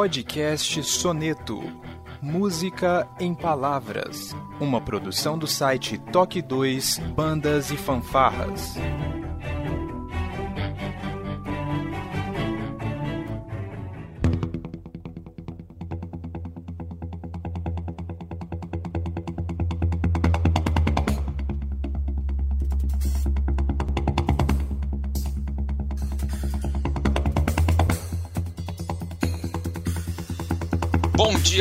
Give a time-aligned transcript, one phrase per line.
[0.00, 1.62] Podcast Soneto.
[2.22, 4.34] Música em Palavras.
[4.58, 8.76] Uma produção do site Toque 2 Bandas e Fanfarras.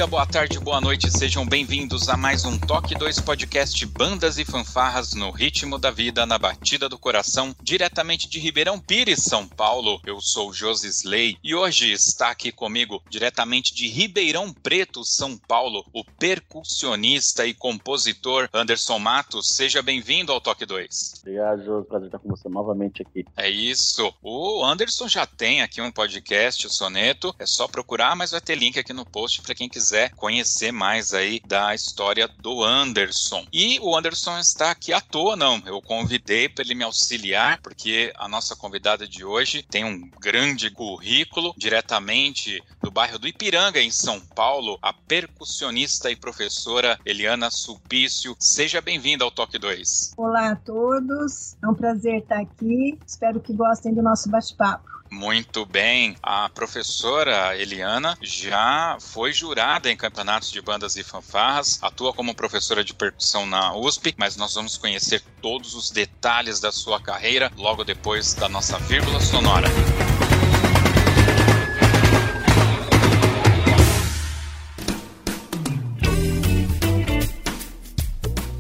[0.10, 5.14] Boa tarde, boa noite, sejam bem-vindos a mais um Toque 2 podcast Bandas e Fanfarras
[5.14, 10.02] no ritmo da vida, na batida do coração, diretamente de Ribeirão Pires, São Paulo.
[10.04, 15.86] Eu sou Josi Slay e hoje está aqui comigo, diretamente de Ribeirão Preto, São Paulo,
[15.94, 19.50] o percussionista e compositor Anderson Matos.
[19.50, 21.20] Seja bem-vindo ao Toque 2.
[21.22, 23.26] Obrigado, Josi, prazer estar com você novamente aqui.
[23.38, 24.12] É isso.
[24.24, 28.56] O Anderson já tem aqui um podcast, o Soneto, é só procurar, mas vai ter
[28.56, 33.46] link aqui no post para quem quiser quiser conhecer mais aí da história do Anderson.
[33.52, 35.62] E o Anderson está aqui à toa, não.
[35.66, 40.70] Eu convidei para ele me auxiliar, porque a nossa convidada de hoje tem um grande
[40.70, 48.36] currículo diretamente do bairro do Ipiranga, em São Paulo, a percussionista e professora Eliana Sulpício.
[48.40, 50.14] Seja bem-vinda ao Toque 2.
[50.16, 52.98] Olá a todos, é um prazer estar aqui.
[53.06, 54.99] Espero que gostem do nosso bate-papo.
[55.12, 56.16] Muito bem.
[56.22, 62.84] A professora Eliana já foi jurada em campeonatos de bandas e fanfarras, atua como professora
[62.84, 67.84] de percussão na USP, mas nós vamos conhecer todos os detalhes da sua carreira logo
[67.84, 69.68] depois da nossa vírgula sonora.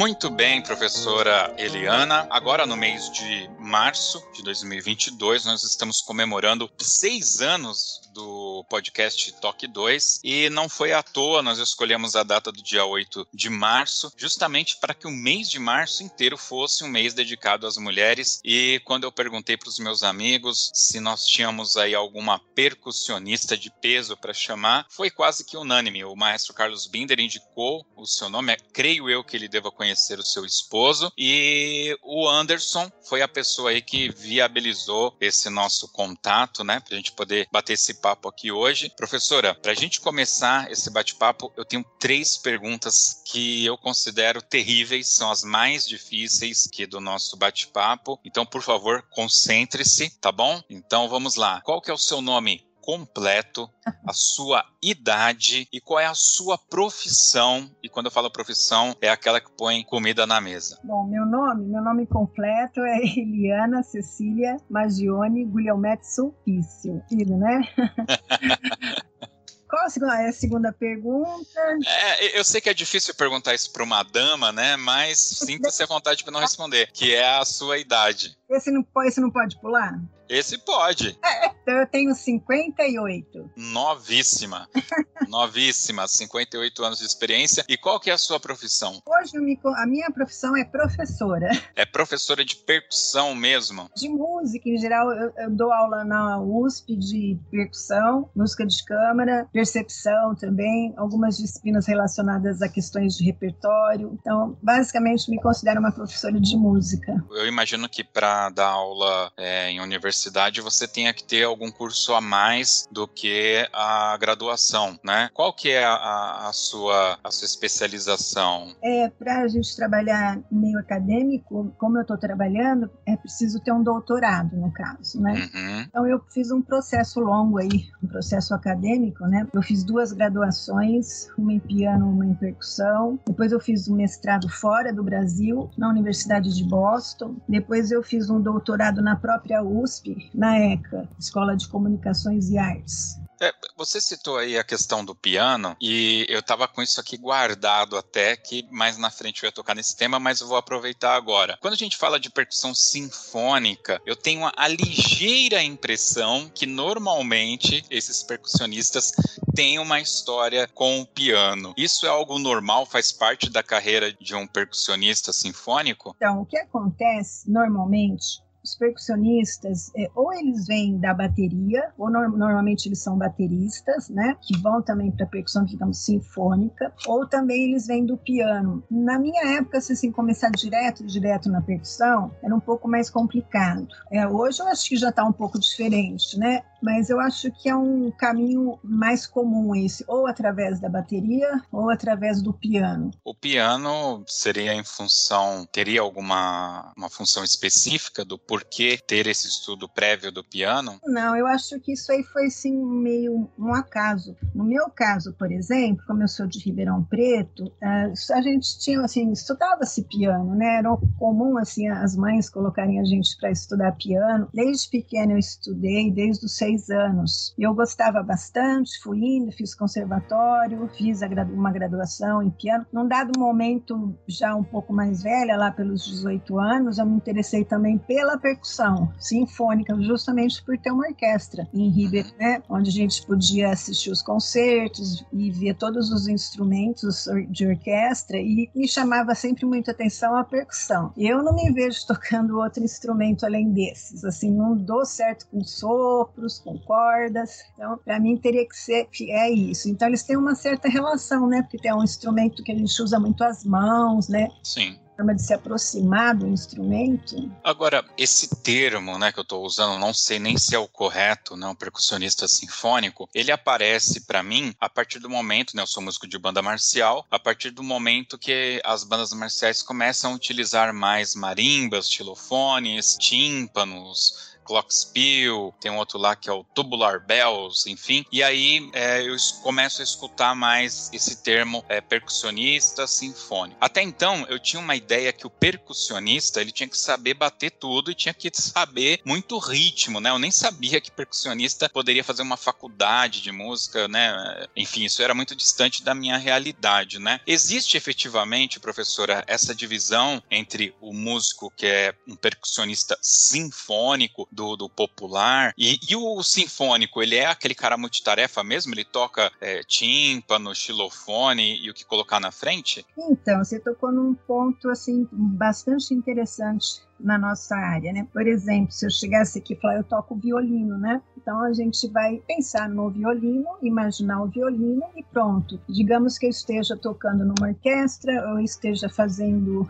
[0.00, 2.26] Muito bem, professora Eliana.
[2.30, 9.66] Agora, no mês de março de 2022, nós estamos comemorando seis anos do podcast Toque
[9.66, 14.12] 2 e não foi à toa, nós escolhemos a data do dia 8 de março,
[14.16, 18.40] justamente para que o mês de março inteiro fosse um mês dedicado às mulheres.
[18.44, 23.70] E quando eu perguntei para os meus amigos se nós tínhamos aí alguma percussionista de
[23.70, 26.04] peso para chamar, foi quase que unânime.
[26.04, 30.24] O maestro Carlos Binder indicou o seu nome, creio eu que ele deva conhecer o
[30.24, 31.12] seu esposo.
[31.16, 36.80] E o Anderson foi a pessoa aí que viabilizou esse nosso contato, né?
[36.80, 38.90] Pra gente poder bater esse papo aqui hoje.
[38.96, 45.30] Professora, pra gente começar esse bate-papo, eu tenho três perguntas que eu considero terríveis, são
[45.30, 48.18] as mais difíceis que do nosso bate-papo.
[48.24, 50.62] Então, por favor, concentre-se, tá bom?
[50.68, 51.60] Então, vamos lá.
[51.62, 53.68] Qual que é o seu nome completo,
[54.06, 57.70] a sua idade e qual é a sua profissão.
[57.82, 60.78] E quando eu falo profissão, é aquela que põe comida na mesa.
[60.84, 67.02] Bom, meu nome, meu nome completo é Eliana Cecília Magione Guglielmetti Sulpício.
[67.08, 67.60] Filho, né?
[69.70, 71.60] Qual a segunda, a segunda pergunta?
[71.86, 74.76] É, eu sei que é difícil perguntar isso para uma dama, né?
[74.76, 78.36] Mas sinta-se à vontade para não responder, que é a sua idade.
[78.50, 79.96] Esse não, esse não pode pular?
[80.30, 81.18] Esse pode.
[81.24, 83.50] É, então eu tenho 58.
[83.56, 84.68] Novíssima.
[85.28, 87.64] Novíssima, 58 anos de experiência.
[87.68, 89.02] E qual que é a sua profissão?
[89.04, 89.32] Hoje
[89.76, 91.50] a minha profissão é professora.
[91.74, 93.90] É professora de percussão mesmo?
[93.96, 95.10] De música, em geral.
[95.10, 101.88] Eu, eu dou aula na USP de percussão, música de câmara, percepção também, algumas disciplinas
[101.88, 104.16] relacionadas a questões de repertório.
[104.20, 107.12] Então, basicamente, me considero uma professora de música.
[107.32, 110.19] Eu imagino que para dar aula é, em universidade
[110.62, 115.30] você tenha que ter algum curso a mais do que a graduação, né?
[115.32, 118.74] Qual que é a, a sua, a sua especialização?
[118.82, 123.82] É, para a gente trabalhar meio acadêmico, como eu estou trabalhando, é preciso ter um
[123.82, 125.48] doutorado, no caso, né?
[125.54, 125.80] Uhum.
[125.82, 129.46] Então eu fiz um processo longo aí, um processo acadêmico, né?
[129.52, 133.18] Eu fiz duas graduações, uma em piano, uma em percussão.
[133.26, 137.36] Depois eu fiz um mestrado fora do Brasil, na Universidade de Boston.
[137.48, 143.20] Depois eu fiz um doutorado na própria USP, na ECA, Escola de Comunicações e Artes.
[143.42, 147.96] É, você citou aí a questão do piano e eu estava com isso aqui guardado
[147.96, 151.56] até que mais na frente eu ia tocar nesse tema, mas eu vou aproveitar agora.
[151.58, 158.22] Quando a gente fala de percussão sinfônica, eu tenho a ligeira impressão que normalmente esses
[158.22, 159.10] percussionistas
[159.54, 161.72] têm uma história com o piano.
[161.78, 166.14] Isso é algo normal, faz parte da carreira de um percussionista sinfônico?
[166.18, 172.28] Então, o que acontece normalmente os percussionistas, é, ou eles vêm da bateria, ou no,
[172.28, 177.86] normalmente eles são bateristas, né, que vão também para percussão, digamos, sinfônica, ou também eles
[177.86, 178.82] vêm do piano.
[178.90, 183.86] Na minha época, se assim, começar direto, direto na percussão, era um pouco mais complicado.
[184.10, 186.62] É, hoje eu acho que já está um pouco diferente, né?
[186.82, 191.90] mas eu acho que é um caminho mais comum esse, ou através da bateria ou
[191.90, 193.10] através do piano.
[193.24, 199.88] O piano seria em função, teria alguma uma função específica do porquê ter esse estudo
[199.88, 200.98] prévio do piano?
[201.04, 204.36] Não, eu acho que isso aí foi sim meio um acaso.
[204.52, 209.02] No meu caso, por exemplo, como eu sou de Ribeirão Preto, eh, a gente tinha
[209.02, 210.78] assim, estudava-se piano, né?
[210.78, 214.48] Era comum assim as mães colocarem a gente para estudar piano.
[214.52, 217.54] Desde pequena eu estudei, desde os seis anos.
[217.56, 221.20] Eu gostava bastante, fui indo, fiz conservatório, fiz
[221.52, 222.84] uma graduação em piano.
[222.92, 227.64] Num dado momento, já um pouco mais velha, lá pelos 18 anos, eu me interessei
[227.64, 233.24] também pela percussão sinfônica, justamente por ter uma orquestra em Ribeirão, né, onde a gente
[233.26, 239.64] podia assistir os concertos e ver todos os instrumentos de orquestra e me chamava sempre
[239.64, 241.12] muita atenção a percussão.
[241.16, 246.58] Eu não me vejo tocando outro instrumento além desses, assim, não dou certo com sopros,
[246.58, 247.64] com cordas.
[247.74, 249.88] Então, para mim, teria que ser é isso.
[249.88, 251.62] Então, eles têm uma certa relação, né?
[251.62, 254.48] Porque tem um instrumento que a gente usa muito as mãos, né?
[254.62, 257.50] Sim forma de se aproximar do instrumento.
[257.62, 261.56] Agora, esse termo, né, que eu estou usando, não sei nem se é o correto,
[261.56, 266.26] né, percussionista sinfônico, ele aparece para mim a partir do momento, né, eu sou músico
[266.26, 271.34] de banda marcial, a partir do momento que as bandas marciais começam a utilizar mais
[271.34, 278.24] marimbas, xilofones, tímpanos, Glockenspiel, tem um outro lá que é o Tubular Bells, enfim.
[278.30, 283.78] E aí é, eu começo a escutar mais esse termo é, percussionista sinfônico.
[283.80, 288.10] Até então eu tinha uma ideia que o percussionista ele tinha que saber bater tudo
[288.10, 290.30] e tinha que saber muito ritmo, né?
[290.30, 294.66] Eu nem sabia que percussionista poderia fazer uma faculdade de música, né?
[294.76, 297.40] Enfim, isso era muito distante da minha realidade, né?
[297.46, 304.88] Existe efetivamente, professora, essa divisão entre o músico que é um percussionista sinfônico do, do
[304.88, 305.72] popular.
[305.76, 308.92] E, e, o sinfônico, ele é aquele cara multitarefa mesmo?
[308.92, 313.06] Ele toca é, tímpano, xilofone e o que colocar na frente?
[313.16, 318.26] Então, você tocou num ponto assim bastante interessante na nossa área, né?
[318.32, 321.20] Por exemplo, se eu chegasse aqui e falar, eu toco violino, né?
[321.36, 325.80] Então a gente vai pensar no violino, imaginar o violino e pronto.
[325.88, 329.88] Digamos que eu esteja tocando numa orquestra, ou esteja fazendo,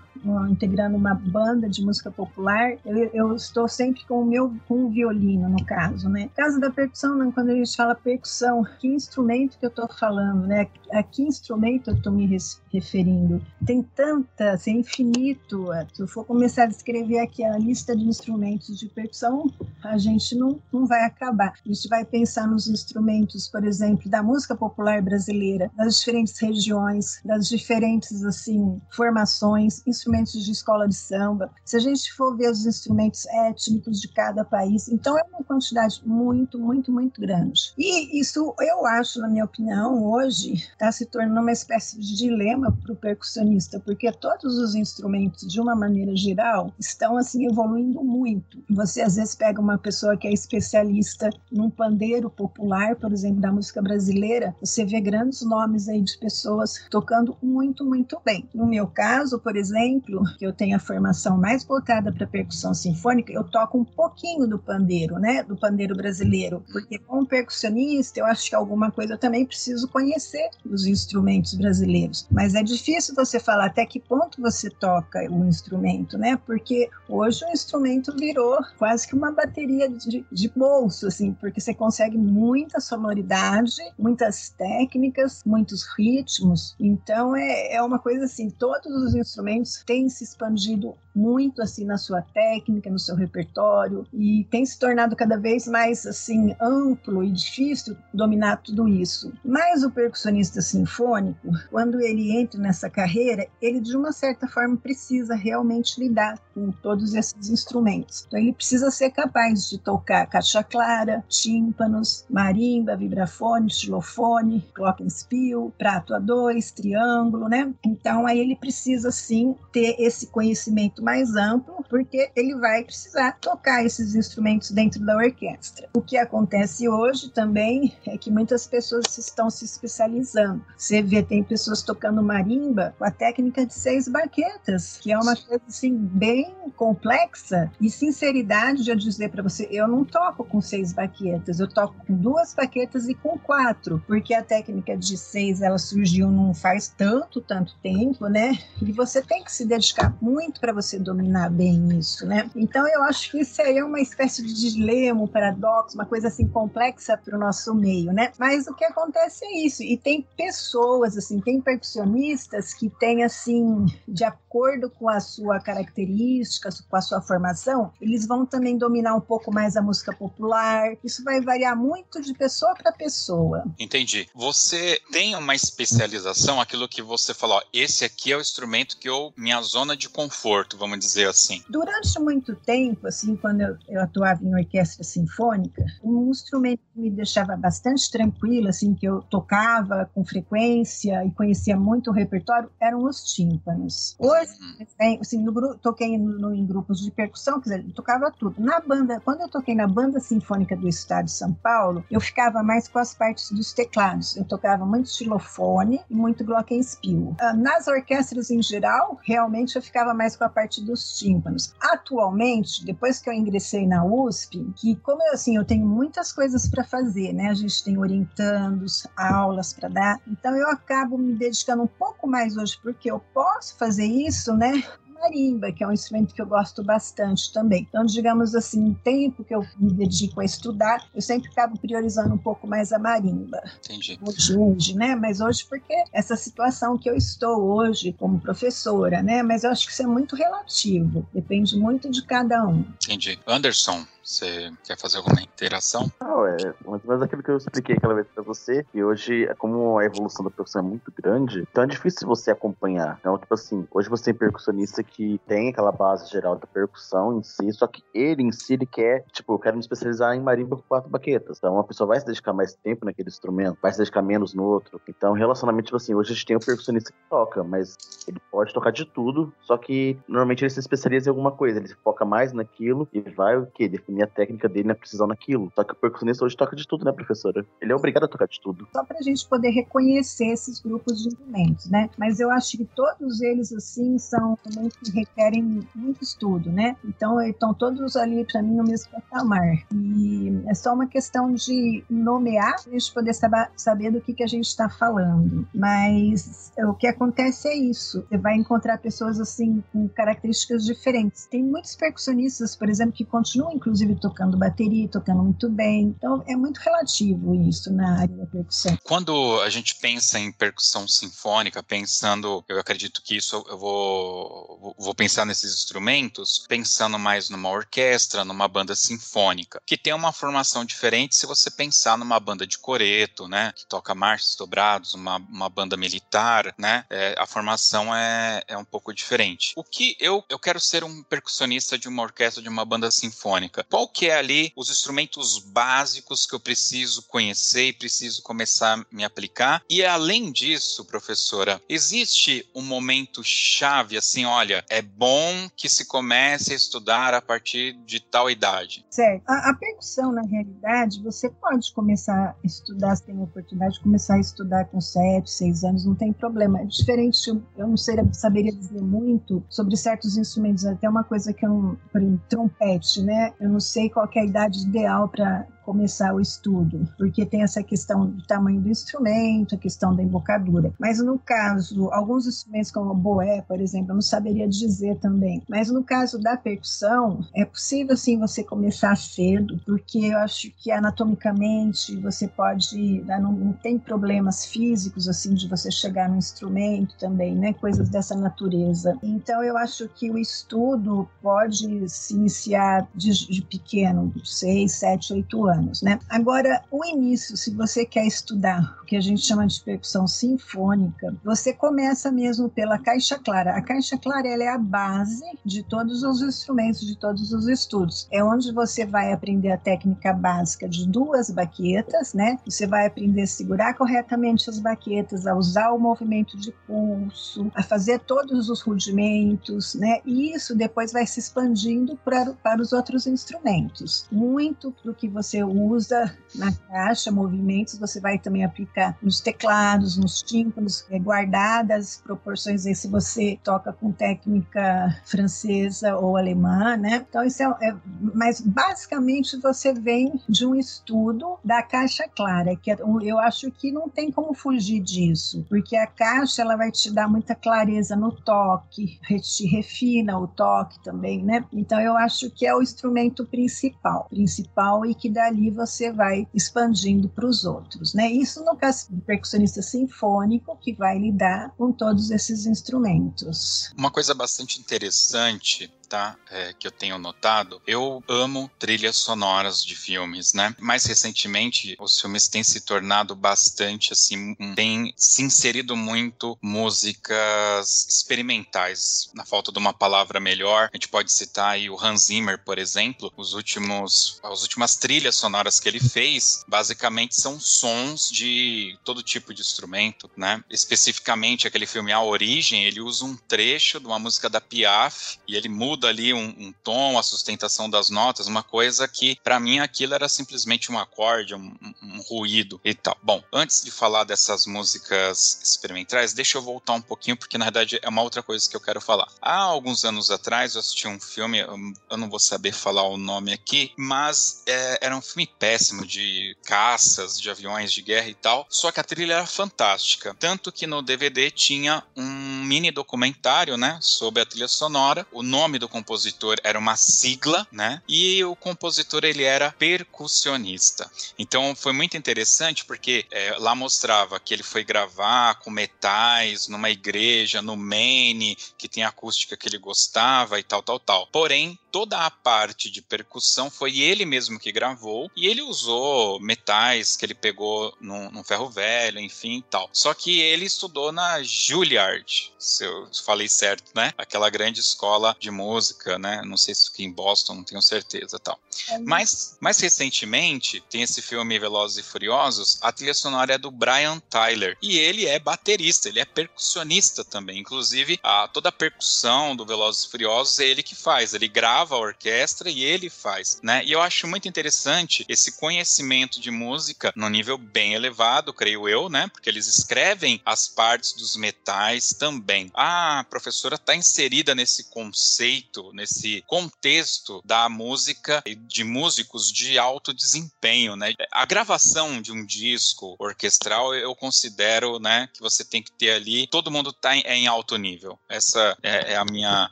[0.48, 4.90] integrando uma banda de música popular, eu, eu, estou sempre com o meu com o
[4.90, 6.30] violino, no caso, né?
[6.36, 10.68] Caso da percussão, quando a gente fala percussão, que instrumento que eu estou falando, né?
[10.92, 12.38] A que instrumento eu estou me
[12.72, 13.42] referindo?
[13.64, 15.66] Tem tanta, assim, infinito.
[15.92, 19.50] Se eu for começar a descrever aqui a lista de instrumentos de percussão,
[19.82, 21.54] a gente não, não vai acabar.
[21.64, 27.20] A gente vai pensar nos instrumentos, por exemplo, da música popular brasileira, das diferentes regiões,
[27.24, 31.50] das diferentes assim formações, instrumentos de escola de samba.
[31.64, 36.02] Se a gente for ver os instrumentos étnicos de cada país, então é uma quantidade
[36.04, 37.72] muito, muito, muito grande.
[37.78, 42.76] E isso, eu acho, na minha opinião, hoje está se tornando uma espécie de dilema
[42.82, 48.02] para o percussionista, porque todos os instrumentos, de uma maneira geral, estão estão assim evoluindo
[48.02, 48.62] muito.
[48.70, 53.50] Você às vezes pega uma pessoa que é especialista num pandeiro popular, por exemplo, da
[53.50, 58.48] música brasileira, você vê grandes nomes aí de pessoas tocando muito, muito bem.
[58.54, 63.32] No meu caso, por exemplo, que eu tenho a formação mais voltada para percussão sinfônica,
[63.32, 68.48] eu toco um pouquinho do pandeiro, né, do pandeiro brasileiro, porque como percussionista, eu acho
[68.48, 72.26] que alguma coisa eu também preciso conhecer os instrumentos brasileiros.
[72.30, 76.36] Mas é difícil você falar até que ponto você toca o instrumento, né?
[76.46, 81.74] Porque hoje o instrumento virou quase que uma bateria de, de bolso, assim, porque você
[81.74, 86.74] consegue muita sonoridade, muitas técnicas, muitos ritmos.
[86.78, 91.98] Então é, é uma coisa assim, todos os instrumentos têm se expandido muito assim na
[91.98, 97.30] sua técnica, no seu repertório e tem se tornado cada vez mais assim amplo e
[97.30, 99.32] difícil dominar tudo isso.
[99.44, 105.34] Mas o percussionista sinfônico, quando ele entra nessa carreira, ele de uma certa forma precisa
[105.34, 108.24] realmente lidar com todos esses instrumentos.
[108.26, 116.14] Então ele precisa ser capaz de tocar caixa clara, tímpanos, marimba, vibrafone, xilofone, glockenspiel, prato
[116.14, 117.72] a dois, triângulo, né?
[117.84, 123.84] Então aí ele precisa sim ter esse conhecimento mais amplo, porque ele vai precisar tocar
[123.84, 125.88] esses instrumentos dentro da orquestra.
[125.94, 130.64] O que acontece hoje também é que muitas pessoas estão se especializando.
[130.76, 135.36] Você vê, tem pessoas tocando marimba com a técnica de seis baquetas, que é uma
[135.36, 137.70] coisa assim bem complexa.
[137.80, 141.94] E sinceridade de eu dizer para você, eu não toco com seis baquetas, eu toco
[142.06, 146.88] com duas baquetas e com quatro, porque a técnica de seis ela surgiu não faz
[146.88, 148.58] tanto, tanto tempo, né?
[148.80, 152.50] E você tem que se dedicar muito para você dominar bem isso, né?
[152.54, 156.28] Então eu acho que isso aí é uma espécie de dilema, um paradoxo, uma coisa
[156.28, 158.32] assim complexa para o nosso meio, né?
[158.38, 159.82] Mas o que acontece é isso.
[159.82, 166.68] E tem pessoas, assim, tem percussionistas que têm, assim, de acordo com a sua característica,
[166.88, 170.96] com a sua formação, eles vão também dominar um pouco mais a música popular.
[171.04, 173.64] Isso vai variar muito de pessoa para pessoa.
[173.78, 174.28] Entendi.
[174.34, 179.32] Você tem uma especialização, aquilo que você falou, esse aqui é o instrumento que eu,
[179.36, 181.62] minha zona de conforto, vamos dizer assim.
[181.68, 187.10] Durante muito tempo, assim, quando eu, eu atuava em orquestra sinfônica, um instrumento que me
[187.10, 193.04] deixava bastante tranquila, assim, que eu tocava com frequência e conhecia muito o repertório, eram
[193.04, 194.16] os tímpanos.
[194.18, 195.18] Hoje, uhum.
[195.20, 198.60] assim, no, toquei no, no, em grupos de percussão, quer dizer, eu tocava tudo.
[198.60, 202.62] Na banda, quando eu toquei na banda sinfônica do estado de São Paulo, eu ficava
[202.62, 204.36] mais com as partes dos teclados.
[204.36, 207.36] Eu tocava muito xilofone e muito glockenspiel.
[207.38, 211.74] Ah, nas orquestras em geral, realmente eu ficava mais com a parte dos tímpanos.
[211.80, 216.68] Atualmente, depois que eu ingressei na USP, que como eu, assim, eu tenho muitas coisas
[216.68, 217.48] para fazer, né?
[217.48, 220.20] A gente tem orientandos, aulas para dar.
[220.28, 224.84] Então eu acabo me dedicando um pouco mais hoje porque eu posso fazer isso, né?
[225.20, 227.86] Marimba, que é um instrumento que eu gosto bastante também.
[227.88, 232.34] Então, digamos assim, o tempo que eu me dedico a estudar, eu sempre acabo priorizando
[232.34, 233.62] um pouco mais a marimba.
[233.84, 234.18] Entendi.
[234.22, 235.14] Hoje, hoje, né?
[235.14, 239.42] Mas hoje porque essa situação que eu estou hoje como professora, né?
[239.42, 242.84] Mas eu acho que isso é muito relativo, depende muito de cada um.
[243.04, 243.38] Entendi.
[243.46, 246.10] Anderson, você quer fazer alguma interação?
[246.20, 246.56] Não, é
[247.04, 250.44] mais ou aquilo que eu expliquei aquela vez pra você, que hoje, como a evolução
[250.44, 253.16] da percussão é muito grande, então é difícil você acompanhar.
[253.20, 257.42] Então, tipo assim, hoje você tem percussionista que tem aquela base geral da percussão em
[257.42, 260.76] si, só que ele em si, ele quer, tipo, eu quero me especializar em marimba
[260.76, 261.58] com quatro baquetas.
[261.58, 264.64] Então, uma pessoa vai se dedicar mais tempo naquele instrumento, vai se dedicar menos no
[264.64, 265.00] outro.
[265.08, 267.96] Então, relacionamento, tipo assim, hoje a gente tem o percussionista que toca, mas
[268.28, 271.88] ele pode tocar de tudo, só que normalmente ele se especializa em alguma coisa, ele
[272.04, 273.88] foca mais naquilo e vai o quê?
[273.88, 275.70] Definir a técnica dele na precisão naquilo.
[275.74, 277.64] Só que o percussionista hoje toca de tudo, né, professora?
[277.80, 278.86] Ele é obrigado a tocar de tudo.
[278.92, 282.10] Só pra gente poder reconhecer esses grupos de instrumentos, né?
[282.18, 286.96] Mas eu acho que todos eles, assim, são também que requerem muito estudo, né?
[287.04, 289.84] Então, estão todos ali, para mim, no mesmo patamar.
[289.94, 294.42] E é só uma questão de nomear, a gente poder saber, saber do que, que
[294.42, 295.66] a gente está falando.
[295.74, 298.24] Mas o que acontece é isso.
[298.28, 301.46] Você vai encontrar pessoas, assim, com características diferentes.
[301.46, 306.14] Tem muitos percussionistas, por exemplo, que continuam, inclusive, inclusive tocando bateria, tocando muito bem.
[306.16, 308.96] Então é muito relativo isso na área da percussão.
[309.04, 315.14] Quando a gente pensa em percussão sinfônica, pensando, eu acredito que isso eu vou, vou
[315.14, 321.36] pensar nesses instrumentos, pensando mais numa orquestra, numa banda sinfônica, que tem uma formação diferente
[321.36, 325.96] se você pensar numa banda de coreto, né, que toca marchas dobrados, uma, uma banda
[325.96, 329.72] militar, né, é, a formação é, é um pouco diferente.
[329.76, 333.84] O que eu, eu quero ser um percussionista de uma orquestra, de uma banda sinfônica.
[333.90, 339.04] Qual que é ali os instrumentos básicos que eu preciso conhecer e preciso começar a
[339.10, 339.82] me aplicar?
[339.90, 346.72] E além disso, professora, existe um momento chave assim, olha, é bom que se comece
[346.72, 349.04] a estudar a partir de tal idade?
[349.10, 349.42] Certo.
[349.48, 354.00] A, a percussão, na realidade, você pode começar a estudar, se tem a oportunidade de
[354.00, 356.80] começar a estudar com 7, 6 anos, não tem problema.
[356.80, 361.66] É diferente, eu não sei, saberia dizer muito sobre certos instrumentos, até uma coisa que
[361.66, 363.52] eu não, por exemplo, trompete, né?
[363.60, 367.82] Eu não sei qual é a idade ideal para começar o estudo, porque tem essa
[367.82, 370.92] questão do tamanho do instrumento, a questão da embocadura.
[371.00, 375.60] Mas no caso, alguns instrumentos como o boé, por exemplo, eu não saberia dizer também.
[375.68, 380.92] Mas no caso da percussão, é possível sim você começar cedo, porque eu acho que
[380.92, 387.72] anatomicamente você pode, não, tem problemas físicos assim de você chegar no instrumento também, né?
[387.72, 389.18] Coisas dessa natureza.
[389.24, 395.66] Então eu acho que o estudo pode se iniciar de, de pequeno, 6, 7, 8
[395.66, 396.18] anos, né?
[396.28, 401.34] Agora, o início, se você quer estudar o que a gente chama de percussão sinfônica,
[401.44, 403.76] você começa mesmo pela caixa clara.
[403.76, 408.28] A caixa clara ela é a base de todos os instrumentos, de todos os estudos.
[408.30, 412.58] É onde você vai aprender a técnica básica de duas baquetas, né?
[412.64, 417.82] Você vai aprender a segurar corretamente as baquetas, a usar o movimento de pulso, a
[417.82, 420.20] fazer todos os rudimentos, né?
[420.24, 424.26] E isso depois vai se expandindo para, para os outros instrumentos.
[424.30, 430.42] Muito do que você usa na caixa, movimentos, você vai também aplicar nos teclados, nos
[430.42, 437.24] tímpanos, é, guardadas proporções aí se você toca com técnica francesa ou alemã, né?
[437.28, 437.96] Então isso é, é
[438.34, 443.92] mas basicamente você vem de um estudo da caixa clara, que é, eu acho que
[443.92, 448.32] não tem como fugir disso, porque a caixa ela vai te dar muita clareza no
[448.32, 451.64] toque, te refina o toque também, né?
[451.72, 457.28] Então eu acho que é o instrumento principal, principal e que dali você vai expandindo
[457.28, 458.30] para os outros, né?
[458.30, 463.92] Isso no caso do percussionista sinfônico que vai lidar com todos esses instrumentos.
[463.96, 466.36] Uma coisa bastante interessante tá?
[466.50, 470.74] É, que eu tenho notado, eu amo trilhas sonoras de filmes, né?
[470.80, 479.30] Mais recentemente, os filmes têm se tornado bastante assim, têm se inserido muito músicas experimentais.
[479.34, 482.78] Na falta de uma palavra melhor, a gente pode citar aí o Hans Zimmer, por
[482.78, 483.32] exemplo.
[483.36, 489.54] Os últimos, as últimas trilhas sonoras que ele fez, basicamente são sons de todo tipo
[489.54, 490.64] de instrumento, né?
[490.68, 495.54] Especificamente aquele filme A Origem, ele usa um trecho de uma música da Piaf e
[495.54, 499.60] ele muda muda ali um, um, tom, a sustentação das notas, uma coisa que para
[499.60, 503.16] mim aquilo era simplesmente um acorde, um, um, ruído e tal.
[503.22, 507.98] Bom, antes de falar dessas músicas experimentais, deixa eu voltar um pouquinho porque na verdade
[508.02, 509.28] é uma outra coisa que eu quero falar.
[509.42, 513.52] Há alguns anos atrás eu assisti um filme, eu não vou saber falar o nome
[513.52, 518.66] aqui, mas é, era um filme péssimo de caças, de aviões de guerra e tal.
[518.70, 523.98] Só que a trilha era fantástica, tanto que no DVD tinha um mini documentário, né,
[524.00, 525.26] sobre a trilha sonora.
[525.32, 528.00] O nome do compositor era uma sigla, né?
[528.08, 531.10] E o compositor ele era percussionista.
[531.38, 536.90] Então foi muito interessante porque é, lá mostrava que ele foi gravar com metais numa
[536.90, 541.26] igreja no Maine, que tem acústica que ele gostava e tal, tal, tal.
[541.26, 547.16] Porém, toda a parte de percussão foi ele mesmo que gravou e ele usou metais
[547.16, 549.88] que ele pegou no, no ferro velho, enfim e tal.
[549.92, 554.12] Só que ele estudou na Juilliard, se eu falei certo, né?
[554.16, 556.42] Aquela grande escola de música, né?
[556.44, 558.58] Não sei se aqui em Boston, não tenho certeza tal.
[558.88, 563.70] É Mas, mais recentemente, tem esse filme Velozes e Furiosos, a trilha sonora é do
[563.70, 567.58] Brian Tyler e ele é baterista, ele é percussionista também.
[567.58, 571.79] Inclusive, a, toda a percussão do Velozes e Furiosos é ele que faz, ele grava
[571.80, 573.82] grava a orquestra e ele faz, né?
[573.84, 579.08] E eu acho muito interessante esse conhecimento de música no nível bem elevado, creio eu,
[579.08, 579.28] né?
[579.32, 582.70] Porque eles escrevem as partes dos metais também.
[582.74, 590.12] A professora está inserida nesse conceito, nesse contexto da música e de músicos de alto
[590.12, 591.14] desempenho, né?
[591.32, 596.46] A gravação de um disco orquestral eu considero, né, que você tem que ter ali,
[596.46, 598.18] todo mundo está em, em alto nível.
[598.28, 599.70] Essa é, é a minha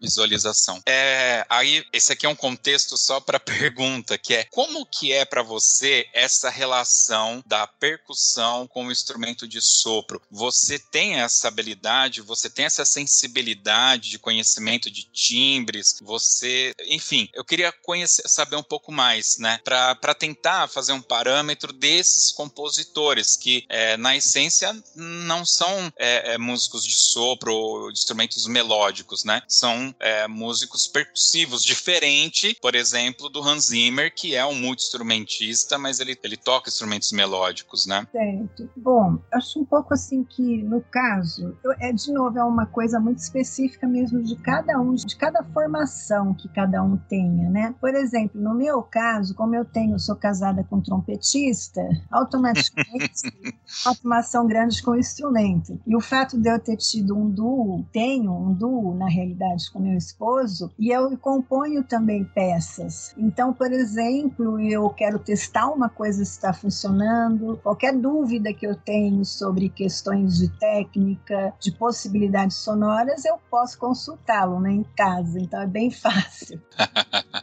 [0.00, 0.80] visualização.
[0.86, 5.24] É, aí esse aqui é um contexto só para pergunta, que é como que é
[5.24, 10.20] para você essa relação da percussão com o instrumento de sopro?
[10.30, 17.44] Você tem essa habilidade, você tem essa sensibilidade de conhecimento de timbres, você, enfim, eu
[17.44, 23.64] queria conhecer, saber um pouco mais, né, para tentar fazer um parâmetro desses compositores que,
[23.68, 29.42] é, na essência, não são é, é, músicos de sopro ou instrumentos melódicos, né?
[29.48, 35.78] São é, músicos percussivos de diferente, por exemplo, do Hans Zimmer, que é um multi-instrumentista,
[35.78, 38.06] mas ele, ele toca instrumentos melódicos, né?
[38.10, 38.68] Certo.
[38.76, 43.18] Bom, acho um pouco assim que, no caso, é de novo, é uma coisa muito
[43.18, 47.74] específica mesmo de cada um, de cada formação que cada um tenha, né?
[47.80, 53.32] Por exemplo, no meu caso, como eu tenho, sou casada com um trompetista, automaticamente
[53.86, 55.80] uma formação grande com o instrumento.
[55.86, 59.78] E o fato de eu ter tido um duo, tenho um duo, na realidade, com
[59.78, 63.14] meu esposo, e eu componho também peças.
[63.16, 68.74] Então, por exemplo, eu quero testar uma coisa se está funcionando, qualquer dúvida que eu
[68.74, 75.38] tenho sobre questões de técnica, de possibilidades sonoras, eu posso consultá-lo né, em casa.
[75.38, 76.60] Então, é bem fácil.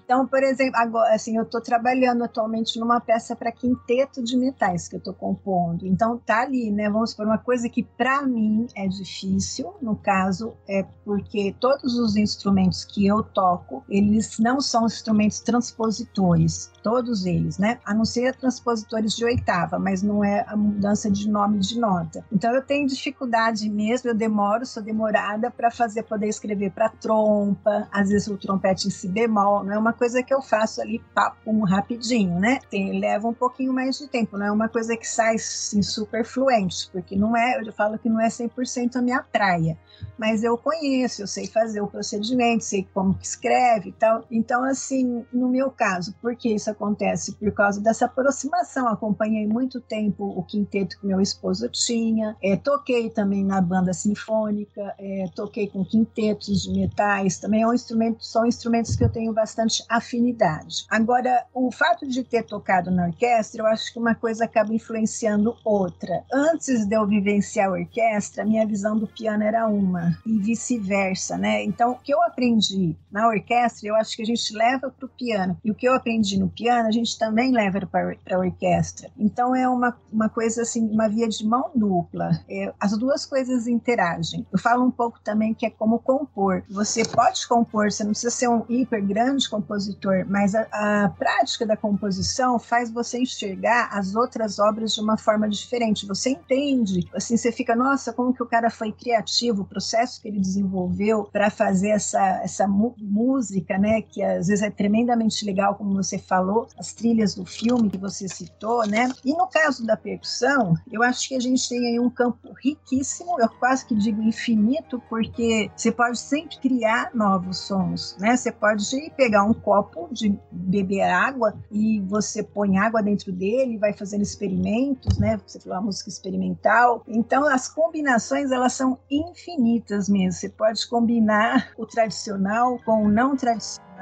[0.03, 4.87] Então, por exemplo, agora, assim, eu estou trabalhando atualmente numa peça para quinteto de metais
[4.87, 5.85] que eu estou compondo.
[5.85, 6.89] Então, tá ali, né?
[6.89, 12.15] Vamos supor, uma coisa que para mim é difícil, no caso, é porque todos os
[12.15, 17.79] instrumentos que eu toco, eles não são instrumentos transpositores, todos eles, né?
[17.85, 22.23] A não ser transpositores de oitava, mas não é a mudança de nome de nota.
[22.31, 27.87] Então, eu tenho dificuldade mesmo, eu demoro, sou demorada para fazer, poder escrever para trompa,
[27.91, 31.01] às vezes o trompete em si bemol, não é uma coisa que eu faço ali,
[31.15, 32.59] papo, rapidinho, né?
[32.69, 36.25] Tem, leva um pouquinho mais de tempo, não é uma coisa que sai assim, super
[36.25, 39.77] fluente, porque não é, eu falo que não é 100% a minha praia,
[40.17, 44.25] mas eu conheço, eu sei fazer o procedimento, sei como que escreve e tal.
[44.29, 47.33] Então, assim, no meu caso, por que isso acontece?
[47.33, 48.87] Por causa dessa aproximação.
[48.87, 54.93] Acompanhei muito tempo o quinteto que meu esposo tinha, é, toquei também na banda sinfônica,
[54.97, 59.33] é, toquei com quintetos de metais, também é um instrumento, são instrumentos que eu tenho
[59.33, 60.85] bastante afinidade.
[60.89, 65.55] Agora, o fato de ter tocado na orquestra, eu acho que uma coisa acaba influenciando
[65.63, 66.23] outra.
[66.31, 71.63] Antes de eu vivenciar a orquestra, minha visão do piano era uma e vice-versa, né?
[71.63, 75.09] Então, o que eu aprendi na orquestra, eu acho que a gente leva para o
[75.09, 75.57] piano.
[75.63, 79.09] E o que eu aprendi no piano, a gente também leva para a orquestra.
[79.17, 82.31] Então, é uma, uma coisa assim, uma via de mão dupla.
[82.49, 84.45] É, as duas coisas interagem.
[84.51, 86.63] Eu falo um pouco também que é como compor.
[86.69, 91.65] Você pode compor, você não precisa ser um hiper grande compositor, mas a, a prática
[91.65, 96.05] da composição faz você enxergar as outras obras de uma forma diferente.
[96.05, 100.27] Você entende, assim, você fica, nossa, como que o cara foi criativo, o processo que
[100.27, 105.93] ele desenvolveu para fazer essa, essa música, né, que às vezes é tremendamente legal, como
[105.93, 109.09] você falou, as trilhas do filme que você citou, né?
[109.23, 113.39] E no caso da percussão, eu acho que a gente tem aí um campo riquíssimo,
[113.39, 118.35] eu quase que digo infinito, porque você pode sempre criar novos sons, né?
[118.35, 118.83] Você pode
[119.15, 125.17] pegar um copo de beber água e você põe água dentro dele, vai fazendo experimentos,
[125.17, 125.39] né?
[125.45, 127.03] Você falou a música experimental.
[127.07, 130.33] Então as combinações elas são infinitas mesmo.
[130.33, 133.92] Você pode combinar o tradicional com o não tradicional.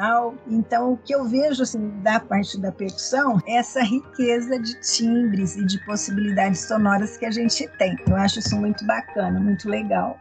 [0.48, 5.56] Então, o que eu vejo assim, da parte da percussão é essa riqueza de timbres
[5.56, 7.96] e de possibilidades sonoras que a gente tem.
[8.08, 10.18] Eu acho isso muito bacana, muito legal.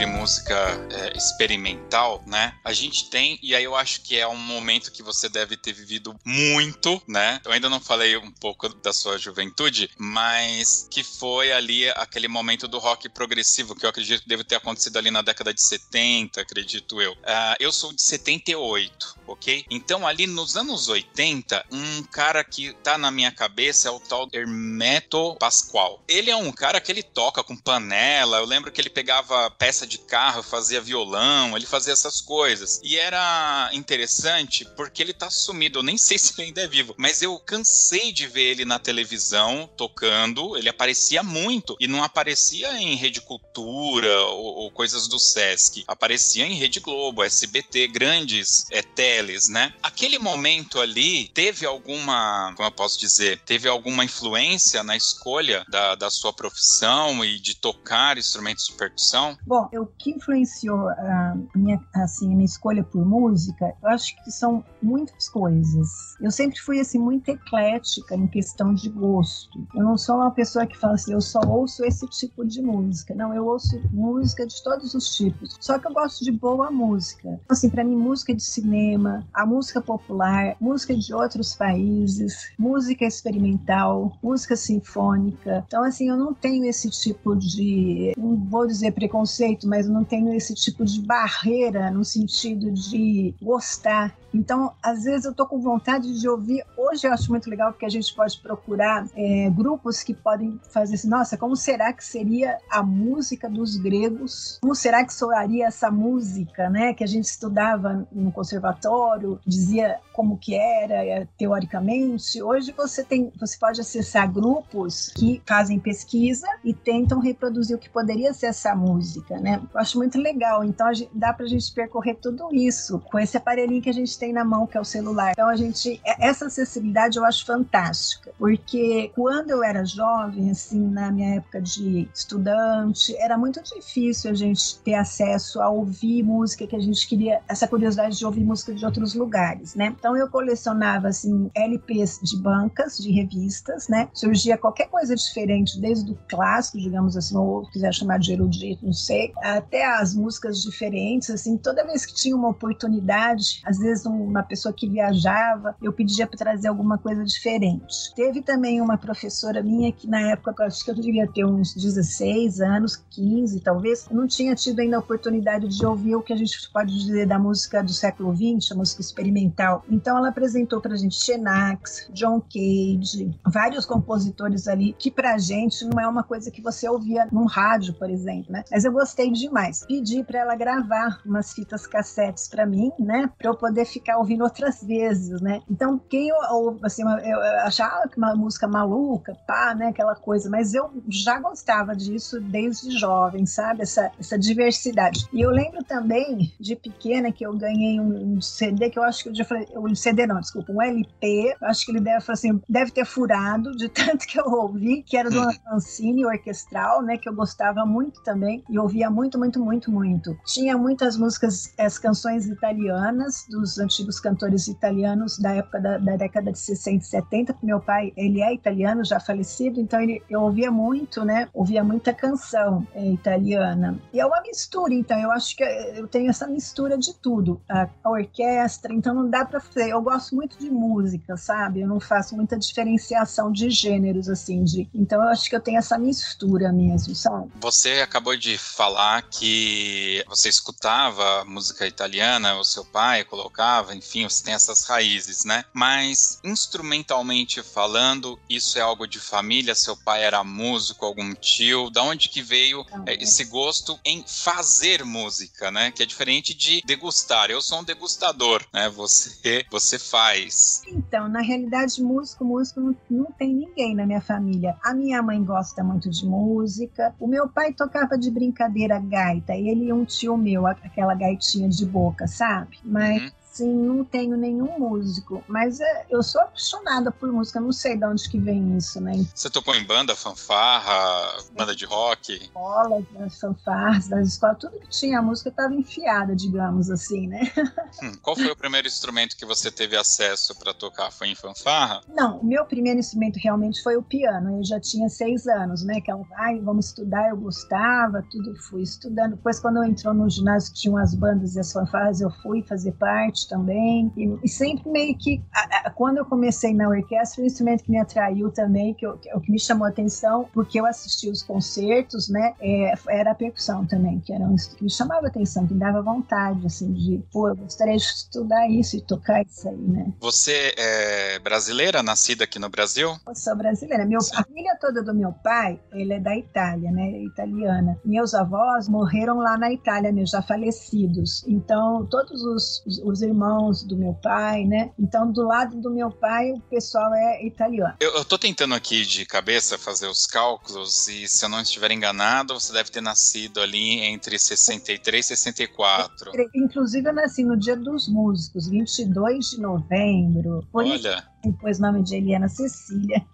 [0.00, 0.54] Sobre música
[0.90, 2.54] é, experimental, né?
[2.64, 5.72] A gente tem, e aí eu acho que é um momento que você deve ter
[5.72, 7.40] vivido muito, né?
[7.44, 12.66] Eu ainda não falei um pouco da sua juventude, mas que foi ali aquele momento
[12.66, 16.40] do rock progressivo, que eu acredito que deve ter acontecido ali na década de 70,
[16.40, 17.12] acredito eu.
[17.12, 19.66] Uh, eu sou de 78, ok?
[19.70, 24.28] Então, ali nos anos 80, um cara que tá na minha cabeça é o tal
[24.32, 26.02] Hermeto Pascoal.
[26.08, 29.86] Ele é um cara que ele toca com panela, eu lembro que ele pegava peça
[29.89, 32.80] de carro, fazia violão, ele fazia essas coisas.
[32.82, 36.94] E era interessante porque ele tá sumido, eu nem sei se ele ainda é vivo,
[36.96, 42.80] mas eu cansei de ver ele na televisão tocando, ele aparecia muito e não aparecia
[42.80, 48.82] em Rede Cultura ou, ou coisas do Sesc, aparecia em Rede Globo, SBT, grandes é,
[48.82, 49.72] teles, né?
[49.82, 55.94] Aquele momento ali teve alguma, como eu posso dizer, teve alguma influência na escolha da,
[55.94, 59.36] da sua profissão e de tocar instrumentos de percussão?
[59.46, 64.30] Bom, o que influenciou a minha, assim, a minha escolha por música, eu acho que
[64.30, 65.88] são muitas coisas.
[66.20, 69.66] Eu sempre fui assim muito eclética em questão de gosto.
[69.74, 73.14] Eu não sou uma pessoa que fala assim, eu só ouço esse tipo de música.
[73.14, 75.56] Não, eu ouço música de todos os tipos.
[75.60, 77.40] Só que eu gosto de boa música.
[77.48, 84.16] Assim, para mim, música de cinema, a música popular, música de outros países, música experimental,
[84.22, 85.64] música sinfônica.
[85.66, 90.34] Então, assim, eu não tenho esse tipo de, não vou dizer preconceito, mas não tenho
[90.34, 94.18] esse tipo de barreira no sentido de gostar.
[94.34, 96.64] Então, às vezes eu tô com vontade de ouvir.
[96.76, 100.96] Hoje eu acho muito legal porque a gente pode procurar é, grupos que podem fazer
[100.96, 104.58] assim, nossa, como será que seria a música dos gregos?
[104.60, 106.92] Como será que soaria essa música, né?
[106.92, 112.42] Que a gente estudava no conservatório, dizia como que era é, teoricamente.
[112.42, 117.88] Hoje você tem, você pode acessar grupos que fazem pesquisa e tentam reproduzir o que
[117.88, 119.60] poderia ser essa música música, né?
[119.74, 120.62] Eu acho muito legal.
[120.62, 124.32] Então gente, dá pra gente percorrer tudo isso com esse aparelhinho que a gente tem
[124.32, 125.32] na mão, que é o celular.
[125.32, 126.00] Então a gente.
[126.04, 128.32] É, essa acessibilidade eu acho fantástica.
[128.38, 134.34] Porque quando eu era jovem, assim, na minha época de estudante, era muito difícil a
[134.34, 138.74] gente ter acesso a ouvir música que a gente queria, essa curiosidade de ouvir música
[138.74, 139.94] de outros lugares, né?
[139.98, 144.08] Então eu colecionava, assim, LPs de bancas, de revistas, né?
[144.12, 148.92] Surgia qualquer coisa diferente, desde o clássico, digamos assim, ou quiser chamar de erudito, não
[148.92, 154.42] sei, até as músicas diferentes, assim, toda vez que tinha uma oportunidade, às vezes uma
[154.42, 158.14] pessoa que viajava, eu pedia para trazer alguma coisa diferente.
[158.14, 161.74] Teve também uma professora minha que na época, eu acho que eu devia ter uns
[161.74, 166.36] 16 anos, 15 talvez, não tinha tido ainda a oportunidade de ouvir o que a
[166.36, 169.84] gente pode dizer da música do século XX, a música experimental.
[169.88, 175.84] Então ela apresentou para a gente Xenax, John Cage, vários compositores ali, que pra gente
[175.84, 178.64] não é uma coisa que você ouvia num rádio, por exemplo, né?
[178.70, 179.84] Mas eu gostei demais.
[179.86, 183.30] Pedi para ela gravar umas fitas cassetes para mim, né?
[183.38, 185.60] Para eu poder ficar ouvindo outras vezes, né?
[185.70, 189.88] Então, quem eu, assim, eu achava que uma música maluca, pá, né?
[189.88, 193.82] Aquela coisa, mas eu já gostava disso desde jovem, sabe?
[193.82, 195.26] Essa, essa diversidade.
[195.32, 199.24] E eu lembro também de pequena que eu ganhei um, um CD que eu acho
[199.24, 201.56] que eu já falei, um CD não, desculpa, um LP.
[201.62, 205.30] Acho que ele deve, assim, deve ter furado de tanto que eu ouvi, que era
[205.30, 209.92] do uma fanzine orquestral, né, que eu gostava muito também e ouvia muito, muito, muito,
[209.92, 210.38] muito.
[210.46, 216.50] Tinha muitas músicas, as canções italianas dos antigos cantores italianos da época da, da década
[216.50, 217.56] de 60 e 70.
[217.62, 222.14] Meu pai, ele é italiano, já falecido, então ele, eu ouvia muito, né, ouvia muita
[222.14, 224.00] canção é, italiana.
[224.12, 227.88] E é uma mistura, então eu acho que eu tenho essa mistura de tudo, a,
[228.02, 229.90] a orquestra, então não dá para fazer.
[229.90, 231.80] Eu gosto muito de música, sabe?
[231.82, 234.88] Eu não faço muita diferenciação de gêneros assim, de.
[234.94, 237.50] Então eu acho que eu tenho essa mistura mesmo, sabe?
[237.60, 244.44] Você acabou de falar que você escutava música italiana, o seu pai colocava, enfim, você
[244.44, 245.64] tem essas raízes, né?
[245.72, 249.74] Mas instrumentalmente falando, isso é algo de família?
[249.74, 251.90] Seu pai era músico, algum tio?
[251.90, 255.90] Da onde que veio é, esse gosto em fazer música, né?
[255.90, 257.50] Que é diferente de degustar.
[257.50, 258.88] Eu sou um degustador, né?
[258.90, 260.82] Você, você faz.
[261.10, 264.76] Então, na realidade, músico, músico não, não tem ninguém na minha família.
[264.80, 267.12] A minha mãe gosta muito de música.
[267.18, 269.52] O meu pai tocava de brincadeira gaita.
[269.52, 272.78] Ele e um tio meu, aquela gaitinha de boca, sabe?
[272.84, 277.72] Mas uhum assim, não tenho nenhum músico, mas é, eu sou apaixonada por música, não
[277.72, 279.12] sei de onde que vem isso, né?
[279.34, 282.32] Você tocou em banda, fanfarra, banda de rock?
[282.32, 287.40] Escola, das fanfarras, das escolas, tudo que tinha música estava enfiada, digamos assim, né?
[288.02, 291.10] Hum, qual foi o primeiro instrumento que você teve acesso para tocar?
[291.10, 292.00] Foi em fanfarra?
[292.08, 294.58] Não, o meu primeiro instrumento realmente foi o piano.
[294.58, 296.00] Eu já tinha seis anos, né?
[296.00, 299.34] Que ela, ai, vamos estudar, eu gostava, tudo fui estudando.
[299.34, 302.62] Depois, quando eu entrou no ginásio, que tinham as bandas e as fanfarras, eu fui
[302.62, 304.12] fazer parte também.
[304.16, 307.90] E, e sempre meio que, a, a, quando eu comecei na orquestra, o instrumento que
[307.90, 311.28] me atraiu também, que, eu, que, o que me chamou a atenção, porque eu assisti
[311.28, 315.28] os concertos, né, é, era a percussão também, que era um que me chamava a
[315.28, 319.42] atenção, que me dava vontade, assim, de, pô, eu gostaria de estudar isso e tocar
[319.42, 320.12] isso aí, né.
[320.20, 323.16] Você é brasileira, nascida aqui no Brasil?
[323.26, 324.04] Eu sou brasileira.
[324.04, 327.98] Meu, a família toda do meu pai, ele é da Itália, né, é italiana.
[328.04, 331.44] Meus avós morreram lá na Itália, meus já falecidos.
[331.46, 334.90] Então, todos os, os, os irmãos do meu pai, né?
[334.98, 337.94] Então, do lado do meu pai, o pessoal é italiano.
[338.00, 341.90] Eu, eu tô tentando aqui de cabeça fazer os cálculos e, se eu não estiver
[341.90, 346.32] enganado, você deve ter nascido ali entre 63 e 64.
[346.54, 350.66] Inclusive, eu nasci no Dia dos Músicos, 22 de novembro.
[350.72, 351.24] Olha.
[351.44, 353.26] Depois nome de Eliana Cecília.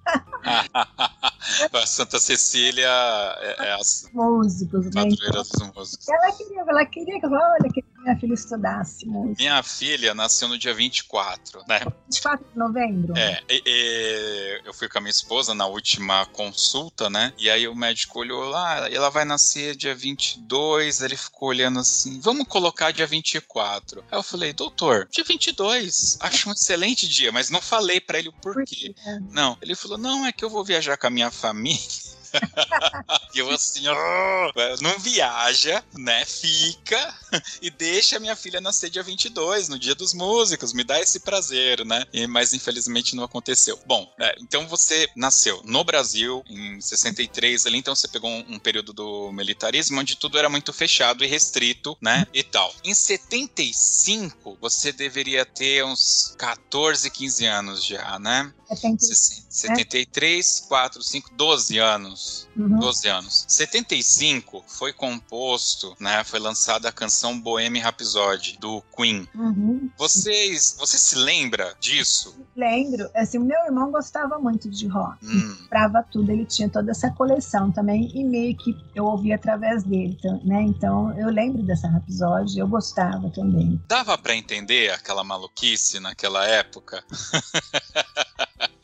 [1.87, 3.79] Santa Cecília é, é a
[4.13, 5.05] músicos, né?
[5.05, 6.09] dos músicos.
[6.09, 9.35] Ela queria, ela queria que olha, que minha filha estudasse música.
[9.39, 11.81] Minha filha nasceu no dia 24, né?
[12.05, 13.17] 24 de novembro?
[13.17, 17.33] É, e, e, eu fui com a minha esposa na última consulta, né?
[17.37, 22.21] E aí o médico olhou lá, ela vai nascer dia 22, ele ficou olhando assim,
[22.21, 24.05] vamos colocar dia 24.
[24.11, 28.29] Aí eu falei, doutor, dia 22, acho um excelente dia, mas não falei para ele
[28.29, 28.95] o porquê.
[28.95, 29.21] Por?
[29.33, 31.79] Não, ele falou, não, é que eu vou viajar com a minha família
[33.35, 36.25] e eu assim, oh, não viaja, né?
[36.25, 37.15] Fica
[37.61, 41.85] e deixa minha filha nascer dia 22, no dia dos músicos, me dá esse prazer,
[41.85, 42.05] né?
[42.13, 43.79] E, mas infelizmente não aconteceu.
[43.87, 48.59] Bom, é, então você nasceu no Brasil em 63 ali, então você pegou um, um,
[48.59, 52.27] período do militarismo onde tudo era muito fechado e restrito, né?
[52.33, 52.75] E tal.
[52.85, 58.53] Em 75, você deveria ter uns 14, 15 anos já, né?
[59.49, 62.49] 73, 4, 5, 12 anos anos.
[62.57, 62.79] Uhum.
[62.79, 63.45] 12 anos.
[63.49, 66.25] 75 foi composto, né?
[66.25, 69.29] Foi lançada a canção Bohemian Rhapsody do Queen.
[69.35, 69.91] Uhum.
[69.97, 72.37] Vocês, você se lembra disso?
[72.57, 73.09] Lembro.
[73.15, 75.25] Assim, meu irmão gostava muito de rock.
[75.25, 75.57] Hum.
[75.69, 80.19] Prava tudo, ele tinha toda essa coleção também e meio que eu ouvi através dele,
[80.45, 80.63] né?
[80.63, 83.81] Então eu lembro dessa Rhapsody, eu gostava também.
[83.87, 87.05] Dava para entender aquela maluquice naquela época?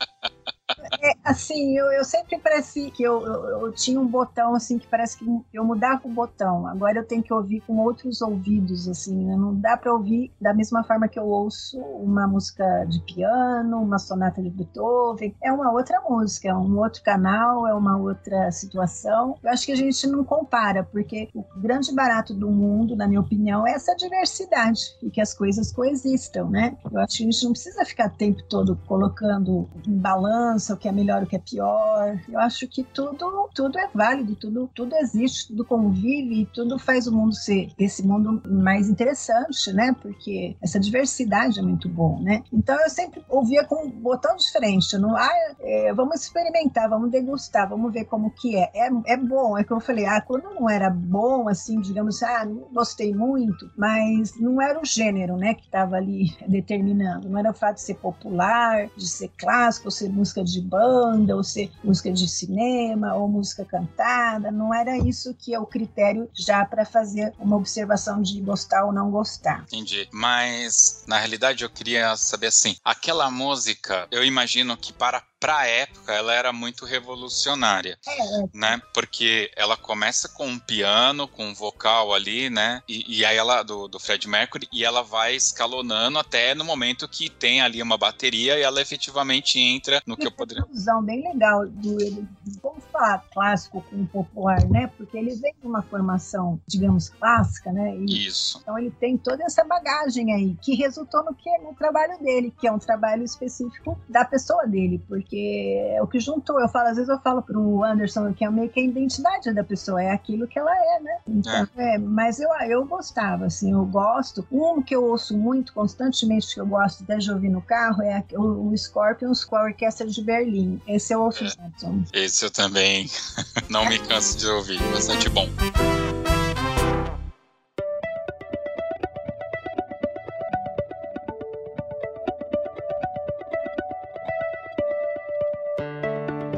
[1.03, 4.87] É, assim, eu, eu sempre pareci que eu, eu, eu, tinha um botão, assim, que
[4.87, 6.67] parece que eu mudava o botão.
[6.67, 9.25] Agora eu tenho que ouvir com outros ouvidos, assim.
[9.25, 9.35] Né?
[9.35, 13.99] Não dá para ouvir da mesma forma que eu ouço uma música de piano, uma
[13.99, 15.35] sonata de Beethoven.
[15.43, 19.37] É uma outra música, é um outro canal, é uma outra situação.
[19.43, 23.21] Eu acho que a gente não compara, porque o grande barato do mundo, na minha
[23.21, 26.77] opinião, é essa diversidade e que as coisas coexistam, né?
[26.93, 30.89] Eu acho que a gente não precisa ficar o tempo todo colocando em balança que
[30.89, 32.21] é melhor, o que é pior.
[32.29, 37.13] Eu acho que tudo, tudo é válido, tudo, tudo existe, tudo convive, tudo faz o
[37.13, 39.95] mundo ser esse mundo mais interessante, né?
[40.01, 42.43] Porque essa diversidade é muito bom, né?
[42.53, 47.69] Então eu sempre ouvia com um botão diferente, não, ah, é, vamos experimentar, vamos degustar,
[47.69, 48.71] vamos ver como que é.
[48.75, 52.45] É, é bom, é como eu falei, ah, quando não era bom, assim, digamos, ah,
[52.45, 57.51] não gostei muito, mas não era o gênero, né, que estava ali determinando, não era
[57.51, 62.13] o fato de ser popular, de ser clássico, ser música de banda, ou ser música
[62.13, 64.51] de cinema, ou música cantada.
[64.51, 68.93] Não era isso que é o critério já para fazer uma observação de gostar ou
[68.93, 69.63] não gostar.
[69.63, 70.09] Entendi.
[70.13, 75.67] Mas, na realidade, eu queria saber assim: aquela música, eu imagino que para para a
[75.67, 78.45] época ela era muito revolucionária, é, é.
[78.55, 78.81] né?
[78.95, 82.81] Porque ela começa com um piano, com um vocal ali, né?
[82.89, 87.09] E, e aí ela do, do Fred Mercury e ela vai escalonando até no momento
[87.09, 90.65] que tem ali uma bateria e ela efetivamente entra no que eu poderia.
[90.65, 92.25] Uma bem legal do
[92.63, 94.87] vamos falar clássico com popular, né?
[94.97, 97.97] Porque ele vem de uma formação, digamos, clássica, né?
[97.97, 98.61] E, Isso.
[98.63, 102.69] Então ele tem toda essa bagagem aí que resultou no que no trabalho dele, que
[102.69, 106.61] é um trabalho específico da pessoa dele, porque porque é o que juntou.
[106.61, 109.65] Eu falo, às vezes eu falo pro Anderson que é meio que a identidade da
[109.65, 111.19] pessoa, é aquilo que ela é, né?
[111.27, 111.95] Então, é.
[111.95, 114.47] É, mas eu, eu gostava, assim, eu gosto.
[114.53, 118.23] Um que eu ouço muito constantemente, que eu gosto até de ouvir no carro, é
[118.35, 120.81] o, o Scorpions com a Orquestra de Berlim.
[120.87, 122.25] Esse eu ouço é.
[122.25, 123.07] Esse eu também
[123.71, 125.49] não me canso de ouvir, bastante bom.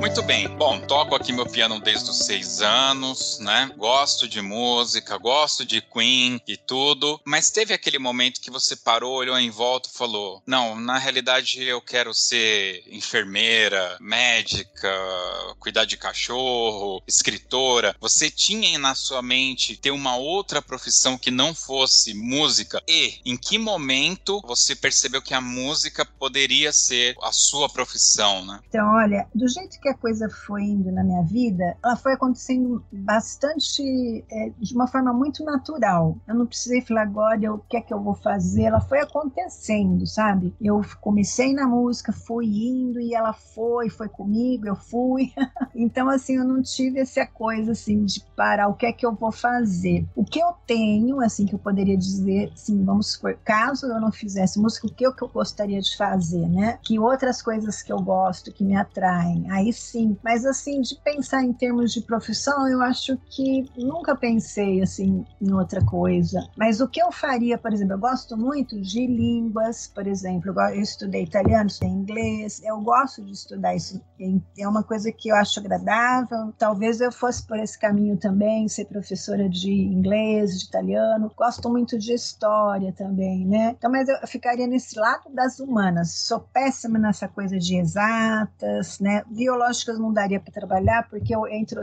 [0.05, 0.47] Muito bem.
[0.49, 3.73] Bom, toco aqui meu piano desde os seis anos, né?
[3.75, 7.19] Gosto de música, gosto de Queen e tudo.
[7.25, 11.65] Mas teve aquele momento que você parou, olhou em volta e falou: Não, na realidade
[11.65, 14.93] eu quero ser enfermeira, médica,
[15.59, 17.97] cuidar de cachorro, escritora.
[17.99, 22.83] Você tinha na sua mente ter uma outra profissão que não fosse música?
[22.87, 28.61] E em que momento você percebeu que a música poderia ser a sua profissão, né?
[28.69, 32.85] Então, olha, do jeito que a coisa foi indo na minha vida, ela foi acontecendo
[32.93, 36.17] bastante, é, de uma forma muito natural.
[36.27, 40.07] Eu não precisei falar agora o que é que eu vou fazer, ela foi acontecendo,
[40.07, 40.55] sabe?
[40.61, 45.33] Eu comecei na música, fui indo e ela foi, foi comigo, eu fui.
[45.75, 49.15] então, assim, eu não tive essa coisa, assim, de parar, o que é que eu
[49.15, 50.07] vou fazer.
[50.15, 54.13] O que eu tenho, assim, que eu poderia dizer, sim, vamos supor, caso eu não
[54.13, 56.79] fizesse música, o que eu, que eu gostaria de fazer, né?
[56.83, 60.17] Que outras coisas que eu gosto, que me atraem, aí sim.
[60.23, 65.53] Mas assim, de pensar em termos de profissão, eu acho que nunca pensei assim em
[65.53, 66.41] outra coisa.
[66.57, 70.81] Mas o que eu faria, por exemplo, eu gosto muito de línguas, por exemplo, eu
[70.81, 74.01] estudei italiano, estudei inglês, eu gosto de estudar isso.
[74.59, 76.53] É uma coisa que eu acho agradável.
[76.59, 81.31] Talvez eu fosse por esse caminho também, ser professora de inglês, de italiano.
[81.37, 83.75] Gosto muito de história também, né?
[83.77, 86.13] Então, mas eu ficaria nesse lado das humanas.
[86.13, 89.23] Sou péssima nessa coisa de exatas, né?
[89.75, 91.83] Biológica biológicas não daria para trabalhar, porque eu entro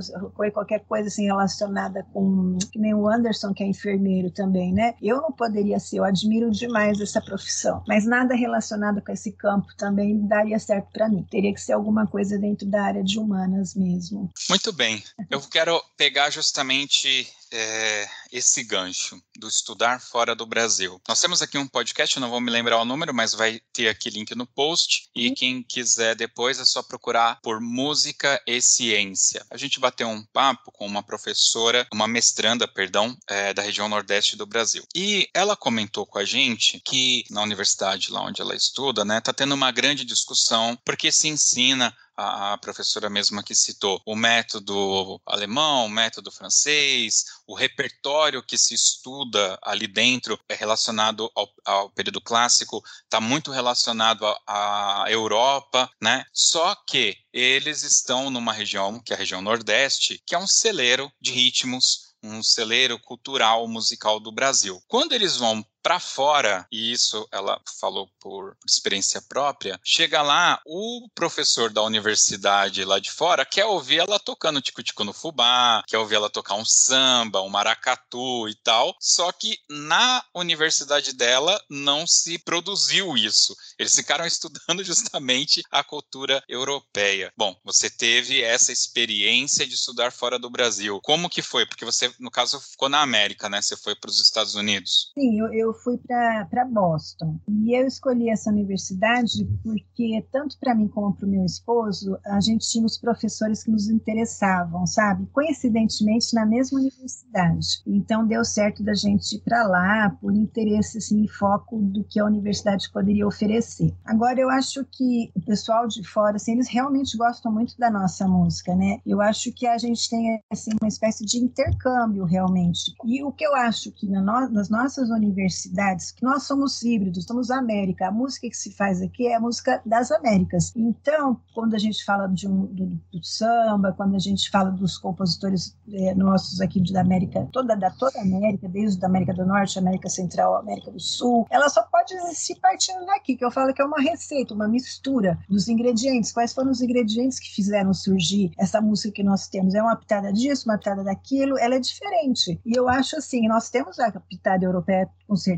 [0.53, 4.95] qualquer coisa assim relacionada com que nem o Anderson, que é enfermeiro também, né?
[5.01, 9.67] Eu não poderia ser, eu admiro demais essa profissão, mas nada relacionado com esse campo
[9.77, 11.25] também daria certo para mim.
[11.29, 14.29] Teria que ser alguma coisa dentro da área de humanas mesmo.
[14.49, 15.03] Muito bem.
[15.29, 21.01] Eu quero pegar justamente é, esse gancho do estudar fora do Brasil.
[21.07, 24.09] Nós temos aqui um podcast, não vou me lembrar o número, mas vai ter aqui
[24.09, 25.09] link no post.
[25.15, 25.33] E uhum.
[25.35, 29.45] quem quiser depois é só procurar por música e ciência.
[29.49, 34.35] A gente bateu um papo com uma professora, uma mestranda, perdão, é, da região nordeste
[34.35, 34.83] do Brasil.
[34.95, 39.33] E ela comentou com a gente que na universidade lá onde ela estuda, né, tá
[39.33, 45.85] tendo uma grande discussão porque se ensina a, professora mesma que citou, o método alemão,
[45.85, 52.21] o método francês, o repertório que se estuda ali dentro é relacionado ao, ao período
[52.21, 56.25] clássico, está muito relacionado à Europa, né?
[56.33, 61.11] Só que eles estão numa região, que é a região Nordeste, que é um celeiro
[61.19, 64.79] de ritmos um celeiro cultural musical do Brasil.
[64.87, 71.07] Quando eles vão para fora, e isso ela falou por, experiência própria, chega lá, o
[71.13, 76.15] professor da universidade lá de fora quer ouvir ela tocando tico-tico no fubá, quer ouvir
[76.15, 82.37] ela tocar um samba, um maracatu e tal, só que na universidade dela não se
[82.39, 83.55] produziu isso.
[83.77, 87.31] Eles ficaram estudando justamente a cultura europeia.
[87.35, 90.99] Bom, você teve essa experiência de estudar fora do Brasil.
[91.01, 91.65] Como que foi?
[91.65, 93.61] Porque você, no caso, ficou na América, né?
[93.61, 95.11] Você foi para os Estados Unidos.
[95.13, 97.39] Sim, eu, eu eu fui para Boston.
[97.47, 102.39] E eu escolhi essa universidade porque, tanto para mim como para o meu esposo, a
[102.41, 105.25] gente tinha os professores que nos interessavam, sabe?
[105.31, 107.81] Coincidentemente, na mesma universidade.
[107.87, 112.19] Então, deu certo da gente ir para lá por interesse assim, e foco do que
[112.19, 113.93] a universidade poderia oferecer.
[114.05, 118.27] Agora, eu acho que o pessoal de fora, assim, eles realmente gostam muito da nossa
[118.27, 118.99] música, né?
[119.05, 122.93] Eu acho que a gente tem assim, uma espécie de intercâmbio, realmente.
[123.05, 126.81] E o que eu acho que na no, nas nossas universidades, cidades, que nós somos
[126.83, 128.07] híbridos, somos América.
[128.07, 130.73] A música que se faz aqui é a música das Américas.
[130.75, 134.97] Então, quando a gente fala de um, do, do samba, quando a gente fala dos
[134.97, 139.45] compositores é, nossos aqui da América, toda da toda a América, desde a América do
[139.45, 143.73] Norte, América Central, América do Sul, ela só pode existir partindo daqui, que eu falo
[143.73, 146.31] que é uma receita, uma mistura dos ingredientes.
[146.31, 149.75] Quais foram os ingredientes que fizeram surgir essa música que nós temos?
[149.75, 152.59] É uma pitada disso, uma pitada daquilo, ela é diferente.
[152.65, 155.50] E eu acho assim, nós temos a pitada europeia com certeza,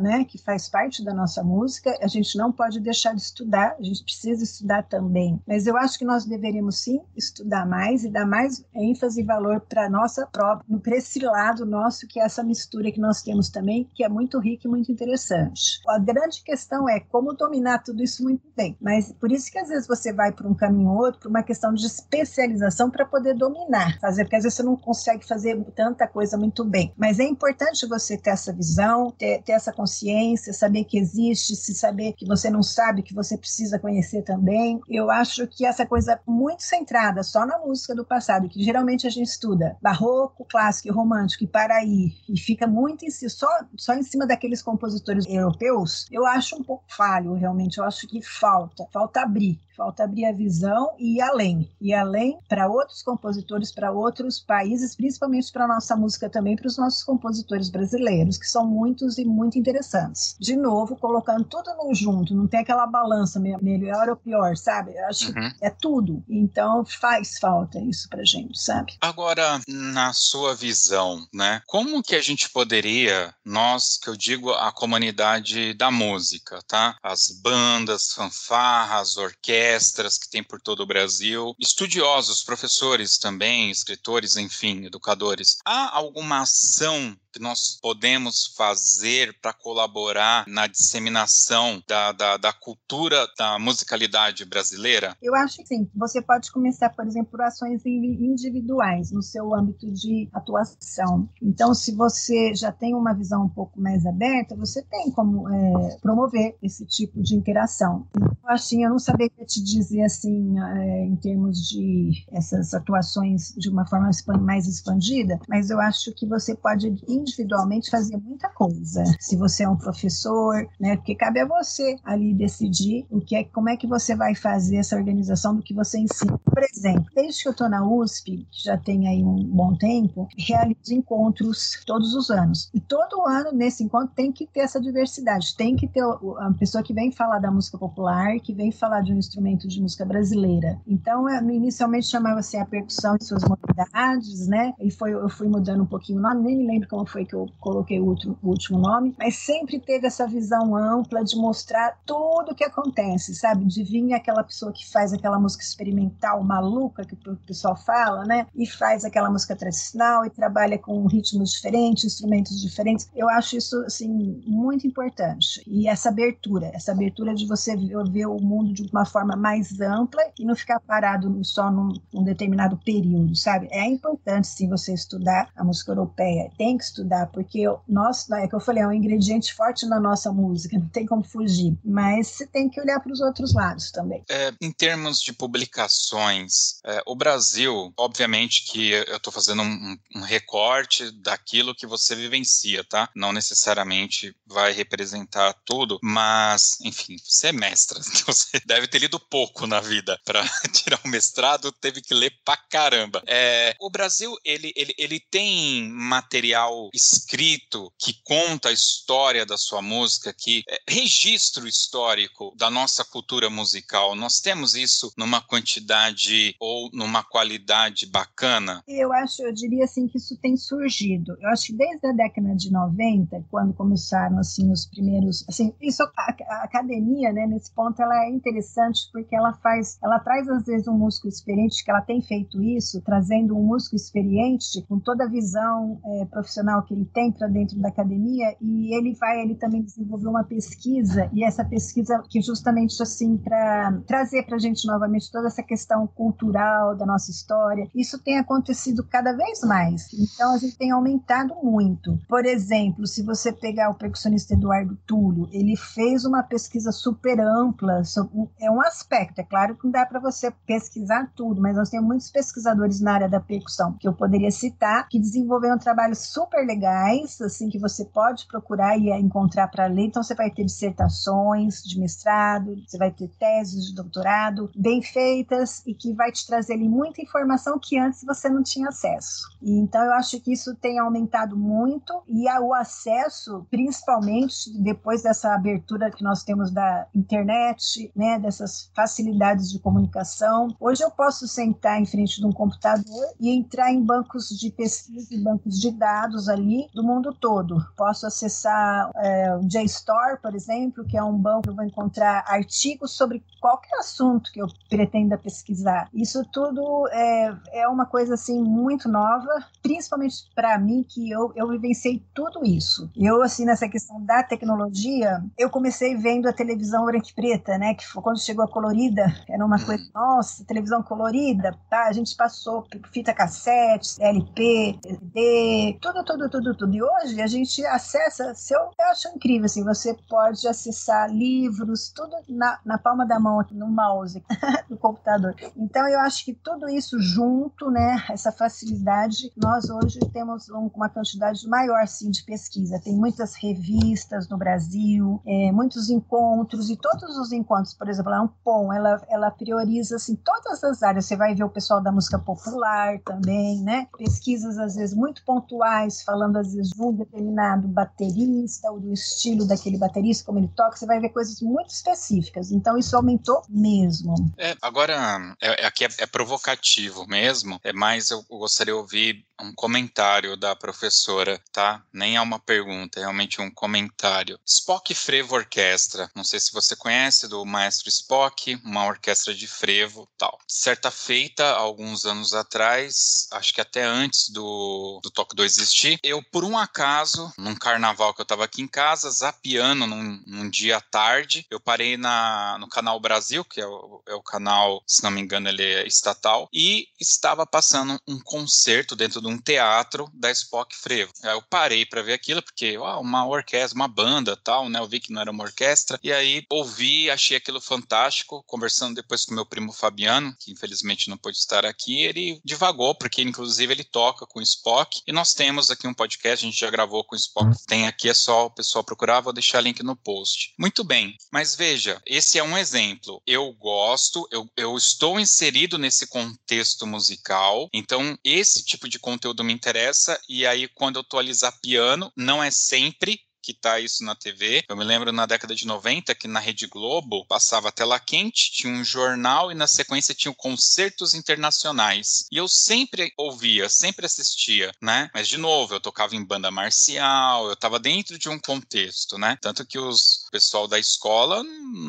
[0.00, 1.96] né, que faz parte da nossa música.
[2.00, 5.40] A gente não pode deixar de estudar, a gente precisa estudar também.
[5.46, 9.60] Mas eu acho que nós deveríamos sim estudar mais e dar mais ênfase e valor
[9.60, 13.88] para nossa própria, para esse lado nosso que é essa mistura que nós temos também,
[13.94, 15.80] que é muito rica e muito interessante.
[15.88, 18.76] A grande questão é como dominar tudo isso muito bem.
[18.80, 21.42] Mas por isso que às vezes você vai para um caminho ou outro, para uma
[21.42, 26.06] questão de especialização para poder dominar, fazer, porque às vezes você não consegue fazer tanta
[26.06, 26.92] coisa muito bem.
[26.96, 31.74] Mas é importante você ter essa visão, ter, ter essa consciência, saber que existe, se
[31.74, 34.80] saber que você não sabe, que você precisa conhecer também.
[34.88, 39.10] Eu acho que essa coisa muito centrada só na música do passado, que geralmente a
[39.10, 43.48] gente estuda barroco, clássico e romântico e para aí, e fica muito em si, só,
[43.76, 47.78] só em cima daqueles compositores europeus, eu acho um pouco falho, realmente.
[47.78, 51.70] Eu acho que falta, falta abrir falta abrir a visão e ir além.
[51.80, 56.78] Ir além para outros compositores, para outros países, principalmente para nossa música também, para os
[56.78, 60.36] nossos compositores brasileiros, que são muitos e muito interessantes.
[60.40, 64.96] De novo, colocando tudo no junto, não tem aquela balança melhor ou pior, sabe?
[65.00, 65.52] Acho uhum.
[65.52, 66.24] que é tudo.
[66.28, 68.94] Então faz falta isso para gente, sabe?
[69.00, 71.62] Agora, na sua visão, né?
[71.66, 76.96] Como que a gente poderia, nós, que eu digo a comunidade da música, tá?
[77.02, 84.84] As bandas, fanfarras, orquestras, que tem por todo o Brasil, estudiosos, professores também, escritores, enfim,
[84.84, 85.58] educadores.
[85.64, 89.05] Há alguma ação que nós podemos fazer
[89.40, 95.16] para colaborar na disseminação da, da, da, cultura da musicalidade brasileira?
[95.22, 95.88] Eu acho que sim.
[95.94, 101.28] Você pode começar, por exemplo, por ações individuais no seu âmbito de atuação.
[101.40, 105.96] Então, se você já tem uma visão um pouco mais aberta, você tem como é,
[106.00, 108.06] promover esse tipo de interação.
[108.16, 113.68] Então, assim, eu não sabia te dizer assim, é, em termos de essas atuações de
[113.68, 118.95] uma forma mais expandida, mas eu acho que você pode individualmente fazer muita coisa.
[119.20, 120.96] Se você é um professor, né?
[120.96, 124.76] Porque cabe a você ali decidir o que é, como é que você vai fazer
[124.76, 126.38] essa organização do que você ensina.
[126.38, 130.28] Por exemplo, desde que eu estou na USP, que já tem aí um bom tempo,
[130.36, 132.70] realizo encontros todos os anos.
[132.74, 135.56] E todo ano, nesse encontro, tem que ter essa diversidade.
[135.56, 139.12] Tem que ter a pessoa que vem falar da música popular, que vem falar de
[139.12, 140.80] um instrumento de música brasileira.
[140.86, 144.72] Então, eu, inicialmente chamava-se a percussão e suas modalidades, né?
[144.80, 147.34] E foi, eu fui mudando um pouquinho o nome, nem me lembro como foi que
[147.34, 151.98] eu coloquei o último, o último nome, mas sempre teve essa visão ampla de mostrar
[152.04, 153.64] tudo o que acontece, sabe?
[153.64, 158.46] De vir aquela pessoa que faz aquela música experimental maluca, que o pessoal fala, né?
[158.54, 163.08] E faz aquela música tradicional e trabalha com ritmos diferentes, instrumentos diferentes.
[163.14, 165.62] Eu acho isso, assim, muito importante.
[165.66, 170.22] E essa abertura, essa abertura de você ver o mundo de uma forma mais ampla
[170.38, 173.68] e não ficar parado só num, num determinado período, sabe?
[173.70, 176.50] É importante, sim, você estudar a música europeia.
[176.56, 180.32] Tem que estudar, porque nós, é que eu falei, é um ingrediente forte na nossa
[180.32, 181.76] música, não tem como fugir.
[181.84, 184.24] Mas você tem que olhar para os outros lados também.
[184.28, 190.20] É, em termos de publicações, é, o Brasil, obviamente que eu estou fazendo um, um,
[190.20, 193.08] recorte daquilo que você vivencia, tá?
[193.14, 199.20] Não necessariamente vai representar tudo, mas, enfim, você é mestra, então você deve ter lido
[199.20, 200.42] pouco na vida para
[200.72, 203.22] tirar o mestrado, teve que ler pra caramba.
[203.26, 209.82] É, o Brasil, ele, ele, ele tem material escrito que conta a história da sua
[209.82, 214.14] música, que é, registro histórico da nossa cultura musical.
[214.14, 218.82] Nós temos isso numa quantidade ou numa qualidade bacana?
[218.86, 221.36] Eu acho, eu diria assim que isso tem surgido.
[221.40, 226.02] Eu acho que desde a década de 90, quando começaram assim os primeiros, assim, isso
[226.02, 230.64] a, a academia, né, nesse ponto ela é interessante porque ela faz, ela traz às
[230.64, 235.24] vezes um músico experiente que ela tem feito isso, trazendo um músico experiente com toda
[235.24, 239.54] a visão é, profissional que ele tem para dentro da academia e ele vai ele
[239.54, 244.86] também desenvolver uma pesquisa e essa pesquisa que justamente assim para trazer para a gente
[244.86, 247.88] novamente toda essa questão cultural da nossa história.
[247.94, 250.06] Isso tem acontecido cada vez mais.
[250.12, 252.18] Então a gente tem aumentado muito.
[252.28, 258.04] Por exemplo, se você pegar o percussionista Eduardo Túlio, ele fez uma pesquisa super ampla.
[258.04, 261.90] Sobre, é um aspecto, é claro que não dá para você pesquisar tudo, mas nós
[261.90, 266.64] temos muitos pesquisadores na área da percussão que eu poderia citar que desenvolveram trabalhos super
[266.66, 270.06] legais, assim que você pode procurar e encontrar para ler.
[270.06, 275.86] Então você vai ter dissertações de mestrado, você vai ter teses de doutorado bem feitas
[275.86, 279.48] e que vai te trazer ali muita informação que antes você não tinha acesso.
[279.62, 285.54] E, então eu acho que isso tem aumentado muito e o acesso, principalmente depois dessa
[285.54, 290.74] abertura que nós temos da internet, né, dessas facilidades de comunicação.
[290.80, 295.34] Hoje eu posso sentar em frente de um computador e entrar em bancos de pesquisa
[295.34, 297.84] e bancos de dados ali do mundo todo.
[297.96, 302.44] Posso acessar é, o JSTOR, por exemplo, que é um banco que eu vou encontrar
[302.46, 306.08] artigos sobre qualquer assunto que eu pretenda pesquisar.
[306.14, 309.48] Isso tudo é, é uma coisa assim muito nova,
[309.82, 313.10] principalmente para mim que eu, eu vivenciei tudo isso.
[313.16, 317.94] Eu assim nessa questão da tecnologia, eu comecei vendo a televisão branca e preta, né,
[317.94, 320.10] que foi quando chegou a colorida, era uma coisa, uhum.
[320.14, 322.06] nossa, televisão colorida, tá?
[322.06, 326.94] A gente passou fita cassete, LP, DVD, tudo, tudo, tudo, tudo.
[326.94, 332.10] E hoje a gente acessa, se eu, eu acho incrível assim, você pode acessar livros,
[332.14, 334.42] tudo na, na palma da mão, no mouse
[334.88, 335.54] do computador.
[335.76, 341.66] Então eu acho que tudo isso junto, né, essa facilidade, nós hoje temos uma quantidade
[341.68, 343.00] maior sim de pesquisa.
[343.02, 348.40] Tem muitas revistas no Brasil, é, muitos encontros e todos os encontros, por exemplo, a
[348.40, 351.26] Ampom, ela ela prioriza assim todas as áreas.
[351.26, 354.08] Você vai ver o pessoal da música popular também, né?
[354.16, 359.66] Pesquisas às vezes muito pontuais, falando às vezes de um determinado baterista ou do estilo
[359.66, 360.96] daquele baterista, como ele toca.
[360.96, 362.70] Você vai ver coisas muito específicas.
[362.70, 364.34] Então isso aumentou mesmo.
[364.56, 369.46] É, agora, é, é, aqui é, é, provocativo mesmo, é mais eu gostaria de ouvir
[369.60, 372.02] um comentário da professora, tá?
[372.12, 374.58] Nem é uma pergunta, é realmente um comentário.
[374.66, 380.28] Spock Frevo Orquestra, não sei se você conhece do maestro Spock, uma orquestra de frevo,
[380.36, 380.58] tal.
[380.68, 386.42] Certa feita, alguns anos atrás, acho que até antes do, do Toque 2 existir, eu,
[386.42, 390.98] por um acaso, num carnaval que eu tava aqui em casa, zapiando num, num dia
[390.98, 395.22] à tarde, eu parei na, no canal Brasil, que é o, é o canal, se
[395.22, 400.50] não me engano, ele é estatal, e estava passando um concerto dentro um teatro da
[400.50, 401.32] Spock Frevo.
[401.42, 404.98] Aí eu parei para ver aquilo, porque ó, uma orquestra, uma banda tal, né?
[404.98, 409.44] Eu vi que não era uma orquestra, e aí ouvi, achei aquilo fantástico, conversando depois
[409.44, 414.04] com meu primo Fabiano, que infelizmente não pôde estar aqui, ele divagou, porque inclusive ele
[414.04, 417.34] toca com o Spock, e nós temos aqui um podcast, a gente já gravou com
[417.34, 420.74] o Spock, tem aqui, é só o pessoal procurar, vou deixar link no post.
[420.78, 423.42] Muito bem, mas veja, esse é um exemplo.
[423.46, 429.72] Eu gosto, eu, eu estou inserido nesse contexto musical, então esse tipo de conteúdo me
[429.72, 434.36] interessa, e aí quando eu tô ali zapiano, não é sempre que tá isso na
[434.36, 434.84] TV.
[434.88, 438.92] Eu me lembro na década de 90 que na Rede Globo passava tela quente, tinha
[438.92, 442.46] um jornal e na sequência tinha concertos internacionais.
[442.52, 445.28] E eu sempre ouvia, sempre assistia, né?
[445.34, 449.58] Mas de novo, eu tocava em banda marcial, eu estava dentro de um contexto, né?
[449.60, 451.62] Tanto que os pessoal da escola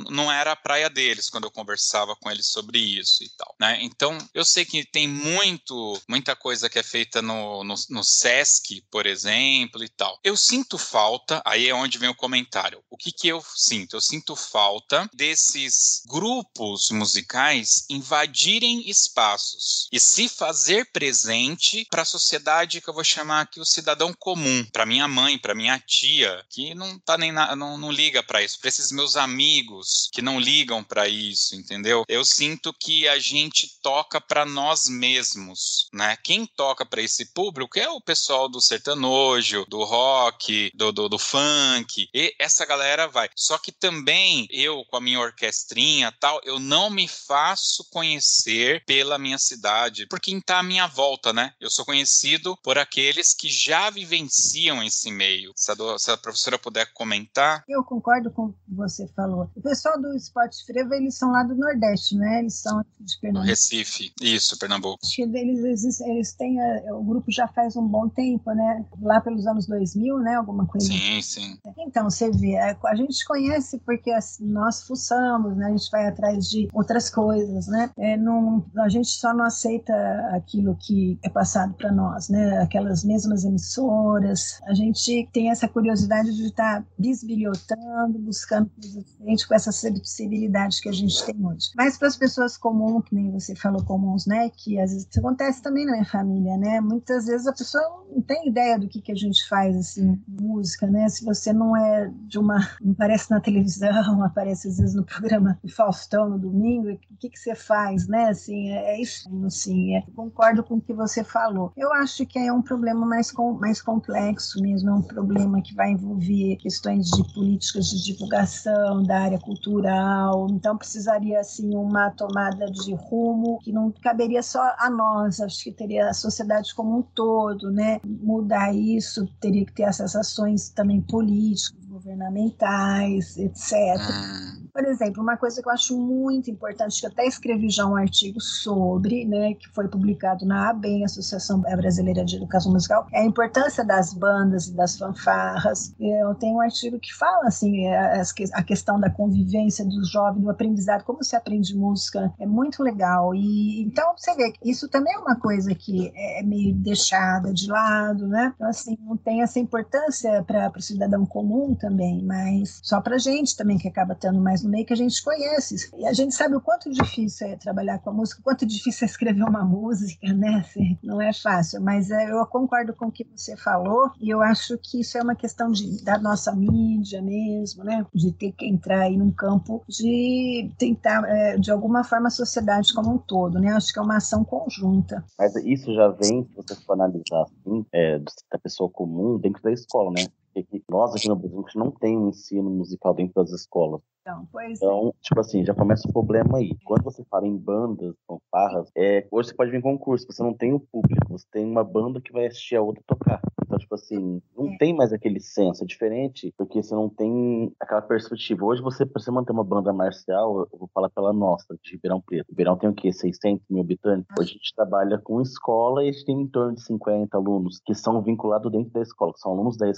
[0.09, 3.79] não era a praia deles quando eu conversava com eles sobre isso e tal, né?
[3.81, 8.83] Então, eu sei que tem muito, muita coisa que é feita no, no, no SESC,
[8.91, 10.19] por exemplo, e tal.
[10.23, 12.83] Eu sinto falta, aí é onde vem o comentário.
[12.89, 13.95] O que que eu sinto?
[13.95, 22.81] Eu sinto falta desses grupos musicais invadirem espaços e se fazer presente para a sociedade
[22.81, 26.75] que eu vou chamar aqui o cidadão comum, para minha mãe, para minha tia, que
[26.75, 30.39] não tá nem na, não, não liga para isso, para esses meus amigos que não
[30.39, 32.03] ligam para isso, entendeu?
[32.07, 36.17] Eu sinto que a gente toca para nós mesmos, né?
[36.23, 41.19] Quem toca para esse público é o pessoal do sertanojo, do rock, do, do, do
[41.27, 43.29] funk, e essa galera vai.
[43.35, 49.17] Só que também eu, com a minha orquestrinha tal, eu não me faço conhecer pela
[49.17, 51.53] minha cidade, por quem tá à minha volta, né?
[51.59, 55.51] Eu sou conhecido por aqueles que já vivenciam esse meio.
[55.55, 57.63] Se a, do, se a professora puder comentar.
[57.67, 59.49] Eu concordo com o que você falou.
[59.55, 62.39] O pessoal do Esporte Frevo, eles são lá do Nordeste, né?
[62.39, 63.45] Eles são de Pernambuco.
[63.45, 64.99] No Recife, isso, Pernambuco.
[65.03, 68.85] Acho que eles, eles têm, eh, o grupo já faz um bom tempo, né?
[69.01, 70.35] Lá pelos anos 2000, né?
[70.35, 70.87] Alguma coisa.
[70.87, 71.57] Sim, sim.
[71.77, 75.67] Então, você vê, é, a gente conhece porque nós fuçamos, né?
[75.67, 77.89] A gente vai atrás de outras coisas, né?
[77.97, 79.93] É, não, a gente só não aceita
[80.33, 82.59] aquilo que é passado para nós, né?
[82.61, 84.59] Aquelas mesmas emissoras.
[84.65, 90.81] A gente tem essa curiosidade de estar tá bisbilhotando, buscando coisas diferentes com essa sensibilidade
[90.81, 91.71] que a gente tem hoje.
[91.75, 94.49] Mas para as pessoas comuns, que nem você falou, comuns, né?
[94.49, 96.81] Que às vezes acontece também na minha família, né?
[96.81, 100.87] Muitas vezes a pessoa não tem ideia do que, que a gente faz, assim, música,
[100.87, 101.06] né?
[101.09, 102.57] Se você não é de uma.
[102.91, 107.55] aparece na televisão, aparece às vezes no programa Faustão no domingo, o que, que você
[107.55, 108.29] faz, né?
[108.29, 111.71] Assim, é, é isso, assim, é, concordo com o que você falou.
[111.75, 115.73] Eu acho que é um problema mais, com, mais complexo mesmo, é um problema que
[115.73, 122.65] vai envolver questões de políticas de divulgação da área cultural, então precisaria, assim, uma tomada
[122.67, 127.01] de rumo que não caberia só a nós, acho que teria a sociedade como um
[127.01, 127.99] todo, né?
[128.05, 133.73] Mudar isso, teria que ter essas ações também políticas, governamentais, etc.
[133.99, 134.46] Ah.
[134.77, 137.95] Por exemplo, uma coisa que eu acho muito importante, que eu até escrevi já um
[137.95, 143.25] artigo sobre, né, que foi publicado na ABEM, Associação Brasileira de Educação Musical, é a
[143.25, 145.95] importância das bandas e das fanfarras.
[145.99, 148.21] Eu tenho um artigo que fala, assim, é,
[148.53, 153.33] a questão da convivência dos jovens, do aprendizado, como se aprende música, é muito legal.
[153.33, 157.67] E então, você vê que isso também é uma coisa que é meio deixada de
[157.67, 158.53] lado, né?
[158.55, 163.57] Então, assim, não tem essa importância para o cidadão comum também, mas só para gente
[163.57, 165.89] também que acaba tendo mais meio que a gente conhece.
[165.97, 169.05] E a gente sabe o quanto difícil é trabalhar com a música, o quanto difícil
[169.05, 170.55] é escrever uma música, né?
[170.55, 174.41] Assim, não é fácil, mas é, eu concordo com o que você falou e eu
[174.41, 178.05] acho que isso é uma questão de, da nossa mídia mesmo, né?
[178.13, 182.93] De ter que entrar aí num campo de tentar, é, de alguma forma, a sociedade
[182.93, 183.71] como um todo, né?
[183.71, 185.23] Acho que é uma ação conjunta.
[185.37, 189.71] Mas isso já vem, se você for analisar assim, é, da pessoa comum dentro da
[189.71, 190.25] escola, né?
[190.53, 194.01] Que nós aqui no Brasil a gente não tem um ensino musical dentro das escolas.
[194.21, 196.77] Então, então, tipo assim, já começa o problema aí.
[196.83, 200.53] Quando você fala em bandas, fanfarras, é, hoje você pode vir em concurso, você não
[200.53, 203.41] tem o público, você tem uma banda que vai assistir a outra tocar.
[203.65, 204.77] Então, tipo assim, não é.
[204.77, 208.65] tem mais aquele senso, é diferente, porque você não tem aquela perspectiva.
[208.65, 212.21] Hoje, você, pra você manter uma banda marcial, eu vou falar pela nossa, de Ribeirão
[212.21, 212.49] Preto.
[212.49, 213.11] Ribeirão tem o quê?
[213.11, 214.27] 600 mil habitantes?
[214.39, 217.81] Hoje a gente trabalha com escola e a gente tem em torno de 50 alunos
[217.85, 219.89] que são vinculados dentro da escola, que são alunos da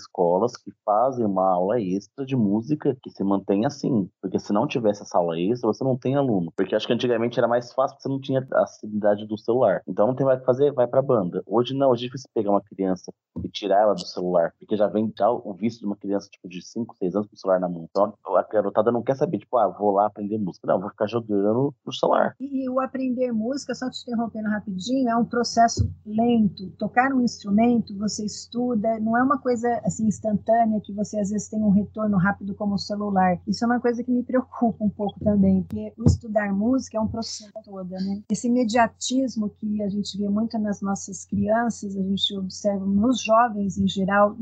[0.50, 4.10] escolas que fazem uma aula extra de música que se mantém assim.
[4.22, 6.52] Porque se não tivesse essa aula extra, você não tem aluno.
[6.56, 9.82] Porque acho que antigamente era mais fácil porque você não tinha a acessibilidade do celular.
[9.88, 11.43] Então não tem mais o que fazer, vai pra banda.
[11.45, 13.12] Hoje não, hoje é difícil pegar uma criança
[13.43, 14.54] e tirar ela do celular.
[14.60, 17.36] Porque já vem já o vício de uma criança tipo de 5, 6 anos com
[17.36, 17.88] o celular na mão.
[17.89, 20.68] Então a garotada não quer saber, tipo, ah, vou lá aprender música.
[20.68, 22.36] Não, vou ficar jogando no celular.
[22.39, 26.70] E o aprender música, só te interrompendo rapidinho, é um processo lento.
[26.78, 30.28] Tocar um instrumento, você estuda, não é uma coisa assim instantânea
[30.84, 33.39] que você às vezes tem um retorno rápido como o celular.
[33.47, 37.01] Isso é uma coisa que me preocupa um pouco também, porque o estudar música é
[37.01, 38.21] um processo todo, né?
[38.30, 43.77] Esse imediatismo que a gente vê muito nas nossas crianças, a gente observa nos jovens
[43.77, 44.36] em geral,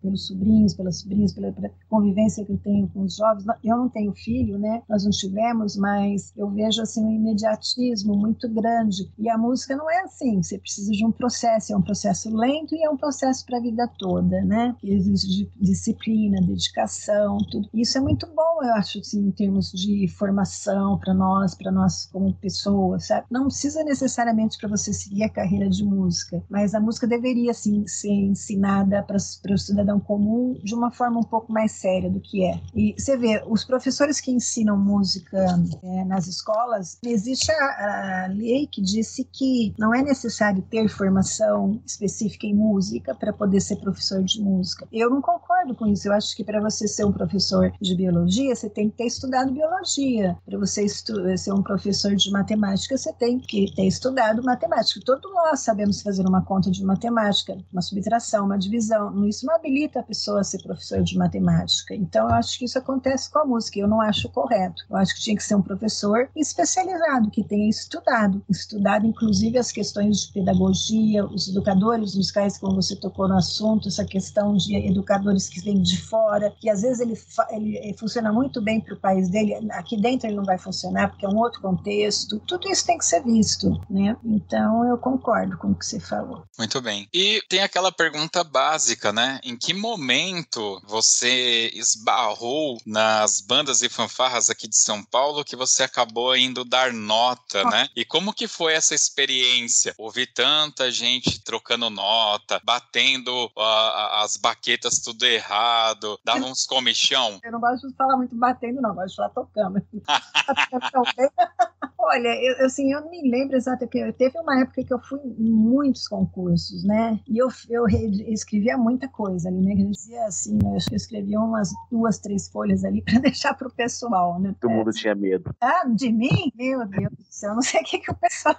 [0.00, 1.54] pelos sobrinhos, pelas sobrinhas, pela,
[1.88, 3.44] convivência que eu tenho com os jovens.
[3.62, 4.82] Eu não tenho filho, né?
[4.88, 9.10] Nós não tivemos, mas eu vejo assim um imediatismo muito grande.
[9.18, 10.42] E a música não é assim.
[10.42, 13.60] Você precisa de um processo, é um processo lento e é um processo para a
[13.60, 14.74] vida toda, né?
[14.78, 15.23] Que exige
[15.60, 17.68] disciplina, dedicação, tudo.
[17.72, 22.08] Isso é muito bom, eu acho, assim, em termos de formação para nós, para nós
[22.12, 23.26] como pessoas, sabe?
[23.30, 27.86] Não precisa necessariamente para você seguir a carreira de música, mas a música deveria, assim,
[27.86, 32.44] ser ensinada para o cidadão comum de uma forma um pouco mais séria do que
[32.44, 32.60] é.
[32.74, 35.38] E você vê, os professores que ensinam música
[35.82, 41.80] é, nas escolas, existe a, a lei que disse que não é necessário ter formação
[41.86, 44.86] específica em música para poder ser professor de música.
[44.92, 46.08] Eu não concordo com isso.
[46.08, 49.52] Eu acho que para você ser um professor de biologia, você tem que ter estudado
[49.52, 50.36] biologia.
[50.44, 55.00] Para você ser um professor de matemática, você tem que ter estudado matemática.
[55.04, 59.26] Todos nós sabemos fazer uma conta de matemática, uma subtração, uma divisão.
[59.26, 61.94] Isso não habilita a pessoa a ser professor de matemática.
[61.94, 63.78] Então, eu acho que isso acontece com a música.
[63.78, 64.82] Eu não acho correto.
[64.90, 69.70] Eu acho que tinha que ser um professor especializado, que tenha estudado, estudado inclusive as
[69.70, 74.74] questões de pedagogia, os educadores musicais, como você tocou no assunto, essa questão de
[75.04, 77.18] educadores que vêm de fora, que às vezes ele,
[77.50, 81.26] ele funciona muito bem para o país dele, aqui dentro ele não vai funcionar porque
[81.26, 82.40] é um outro contexto.
[82.40, 84.16] Tudo isso tem que ser visto, né?
[84.24, 86.44] Então eu concordo com o que você falou.
[86.58, 87.08] Muito bem.
[87.12, 89.38] E tem aquela pergunta básica, né?
[89.44, 95.82] Em que momento você esbarrou nas bandas e fanfarras aqui de São Paulo que você
[95.82, 97.88] acabou indo dar nota, né?
[97.94, 99.94] E como que foi essa experiência?
[99.98, 107.40] Ouvir tanta gente trocando nota, batendo uh, as baquetas tudo errado, dava uns comichão.
[107.42, 109.82] Eu não gosto de falar muito batendo, não, gosto de falar tocando.
[112.06, 114.12] Olha, eu, assim, eu não me lembro exatamente.
[114.12, 117.18] Teve uma época que eu fui em muitos concursos, né?
[117.26, 117.86] E eu, eu
[118.28, 119.72] escrevia muita coisa ali, né?
[119.82, 123.54] Eu dizia assim, eu acho que eu escrevia umas duas, três folhas ali para deixar
[123.54, 124.54] para o pessoal, né?
[124.60, 125.54] Todo mundo tinha medo.
[125.60, 126.52] Ah, de mim?
[126.54, 128.56] Meu Deus do céu, não sei o que, que o pessoal.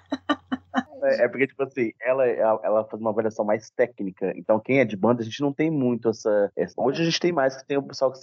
[1.03, 4.33] É, é, porque, tipo assim, ela, ela faz uma avaliação mais técnica.
[4.35, 6.51] Então, quem é de banda, a gente não tem muito essa.
[6.75, 8.19] Hoje a gente tem mais que tem o pessoal que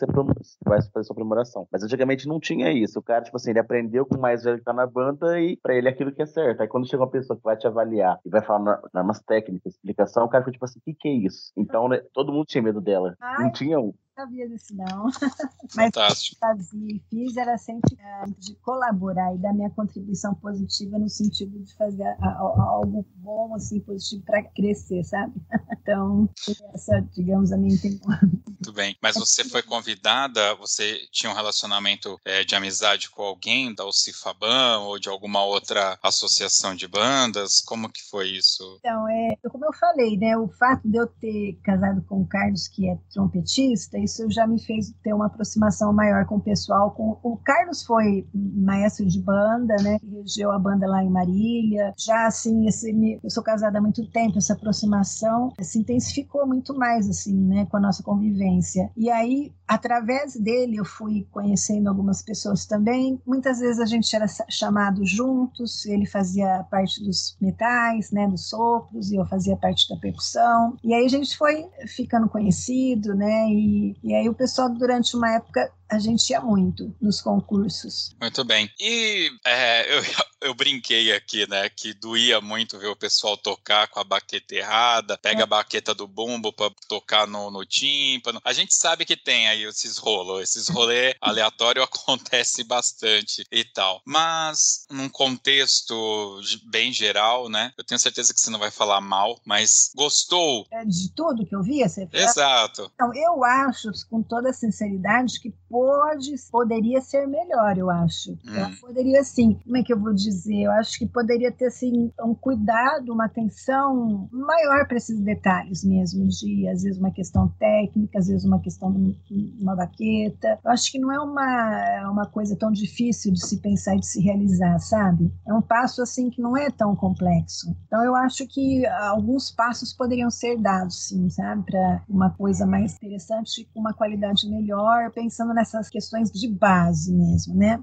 [0.64, 1.66] vai fazer sua aprimoração.
[1.70, 2.98] Mas antigamente não tinha isso.
[2.98, 5.74] O cara, tipo assim, ele aprendeu com mais velho que tá na banda e pra
[5.74, 6.60] ele é aquilo que é certo.
[6.60, 10.24] Aí quando chega uma pessoa que vai te avaliar e vai falar normas técnicas, explicação,
[10.24, 11.52] o cara fica tipo assim, o que, que é isso?
[11.56, 13.14] Então, né, todo mundo tinha medo dela.
[13.20, 13.44] Ai.
[13.44, 15.04] Não tinha um sabia disso, não.
[15.74, 16.38] Mas Fantástico.
[16.38, 21.58] fazia e fiz era sempre uh, de colaborar e dar minha contribuição positiva no sentido
[21.60, 25.34] de fazer algo bom, assim, positivo para crescer, sabe?
[25.82, 26.30] Então,
[26.72, 28.16] essa, digamos, a minha intenção.
[28.62, 28.96] Muito bem.
[29.02, 34.84] Mas você foi convidada, você tinha um relacionamento é, de amizade com alguém da Ocifabam
[34.84, 37.60] ou de alguma outra associação de bandas?
[37.62, 38.76] Como que foi isso?
[38.78, 42.68] Então, é, como eu falei, né, o fato de eu ter casado com o Carlos,
[42.68, 46.90] que é trompetista, isso já me fez ter uma aproximação maior com o pessoal.
[46.92, 49.98] Com, o Carlos foi maestro de banda, né?
[50.10, 51.92] Regeu a banda lá em Marília.
[51.96, 52.92] Já, assim, esse,
[53.22, 57.66] eu sou casada há muito tempo, essa aproximação se intensificou muito mais, assim, né?
[57.66, 58.90] Com a nossa convivência.
[58.96, 63.20] E aí, através dele, eu fui conhecendo algumas pessoas também.
[63.26, 68.28] Muitas vezes a gente era chamado juntos, ele fazia parte dos metais, né?
[68.28, 70.76] Dos sopros, e eu fazia parte da percussão.
[70.82, 73.48] E aí a gente foi ficando conhecido, né?
[73.48, 78.16] E e, aí o pessoal, durante uma época, a gente ia muito nos concursos.
[78.18, 78.70] Muito bem.
[78.80, 80.02] E é, eu,
[80.40, 85.18] eu brinquei aqui, né, que doía muito ver o pessoal tocar com a baqueta errada,
[85.18, 85.42] pega é.
[85.42, 88.40] a baqueta do bumbo para tocar no, no tímpano.
[88.42, 94.00] A gente sabe que tem aí esses rolos, esses rolê aleatório acontece bastante e tal.
[94.06, 96.40] Mas num contexto
[96.70, 100.66] bem geral, né, eu tenho certeza que você não vai falar mal, mas gostou?
[100.70, 102.90] É de tudo que eu via, você Exato.
[102.94, 108.32] Então, eu acho, com toda sinceridade, que pode, poderia ser melhor, eu acho.
[108.32, 108.76] Hum.
[108.78, 109.58] Poderia sim.
[109.64, 110.64] Como é que eu vou dizer?
[110.64, 116.28] Eu acho que poderia ter assim um cuidado, uma atenção maior para esses detalhes mesmo,
[116.28, 119.16] de às vezes uma questão técnica, às vezes uma questão de
[119.58, 120.58] uma baqueta.
[120.62, 124.06] Eu acho que não é uma, uma coisa tão difícil de se pensar e de
[124.06, 125.32] se realizar, sabe?
[125.46, 127.74] É um passo assim que não é tão complexo.
[127.86, 132.94] Então eu acho que alguns passos poderiam ser dados, sim, sabe, para uma coisa mais
[132.94, 137.78] interessante com uma qualidade melhor, pensando nessas questões de base mesmo, né?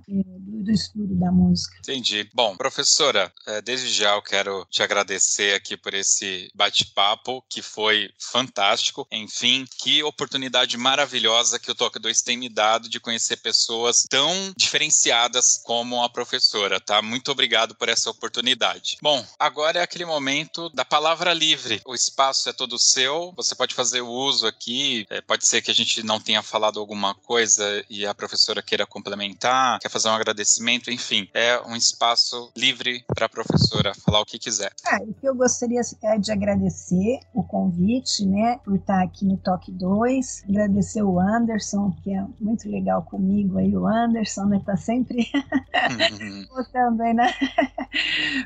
[0.69, 1.77] do estudo da música.
[1.79, 2.29] Entendi.
[2.33, 8.09] Bom, professora, é, desde já eu quero te agradecer aqui por esse bate-papo que foi
[8.19, 9.07] fantástico.
[9.11, 14.53] Enfim, que oportunidade maravilhosa que o Toque 2 tem me dado de conhecer pessoas tão
[14.57, 17.01] diferenciadas como a professora, tá?
[17.01, 18.97] Muito obrigado por essa oportunidade.
[19.01, 21.81] Bom, agora é aquele momento da palavra livre.
[21.85, 25.71] O espaço é todo seu, você pode fazer o uso aqui, é, pode ser que
[25.71, 30.13] a gente não tenha falado alguma coisa e a professora queira complementar, quer fazer um
[30.13, 34.71] agradecimento, enfim, é um espaço livre para a professora falar o que quiser.
[34.85, 39.37] Ah, o que eu gostaria é de agradecer o convite, né, por estar aqui no
[39.37, 44.75] Toque 2, agradecer o Anderson, que é muito legal comigo aí, o Anderson, né, tá
[44.77, 46.63] sempre uhum.
[46.71, 47.33] também, né?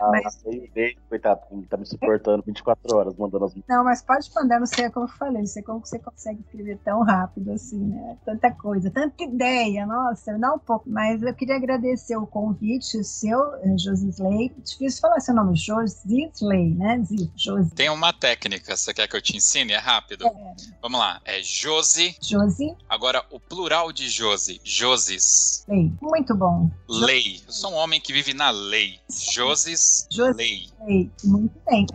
[0.01, 0.43] Ah, mas...
[1.09, 5.05] coitado, tá me suportando 24 horas mandando as Não, mas pode mandar, não sei como
[5.05, 8.17] eu falei, não sei como você consegue escrever tão rápido assim, né?
[8.25, 10.89] Tanta coisa, tanta ideia, nossa, não um pouco.
[10.89, 14.51] Mas eu queria agradecer o convite o seu, eh, Josisley.
[14.63, 17.03] Difícil falar seu nome, Josisley, né?
[17.35, 17.73] Josi.
[17.75, 19.73] Tem uma técnica, você quer que eu te ensine?
[19.73, 20.25] É rápido.
[20.25, 20.53] É.
[20.81, 22.15] Vamos lá, é Josi.
[22.21, 22.75] Josi.
[22.87, 25.65] Agora, o plural de Josi, Josis.
[25.67, 25.91] Lei.
[26.01, 26.69] Muito bom.
[26.87, 27.41] Lei.
[27.45, 28.99] Eu sou um homem que vive na lei.
[29.09, 30.67] Josis, Josi Lei.
[30.85, 31.11] Lei.
[31.23, 31.85] Muito bem.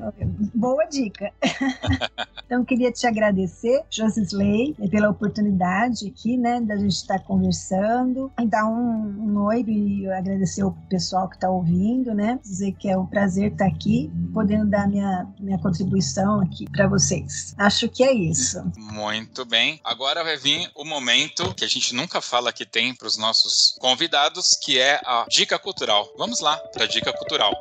[0.55, 1.33] Boa dica.
[2.47, 9.31] então, queria te agradecer, Josisley, pela oportunidade aqui, né, da gente estar conversando, e um,
[9.31, 13.53] um oi e agradecer o pessoal que está ouvindo, né, dizer que é um prazer
[13.53, 17.55] estar aqui, podendo dar minha, minha contribuição aqui para vocês.
[17.59, 18.63] Acho que é isso.
[18.77, 19.81] Muito bem.
[19.85, 23.77] Agora vai vir o momento que a gente nunca fala que tem para os nossos
[23.81, 26.09] convidados, que é a dica cultural.
[26.17, 27.53] Vamos lá para a dica cultural.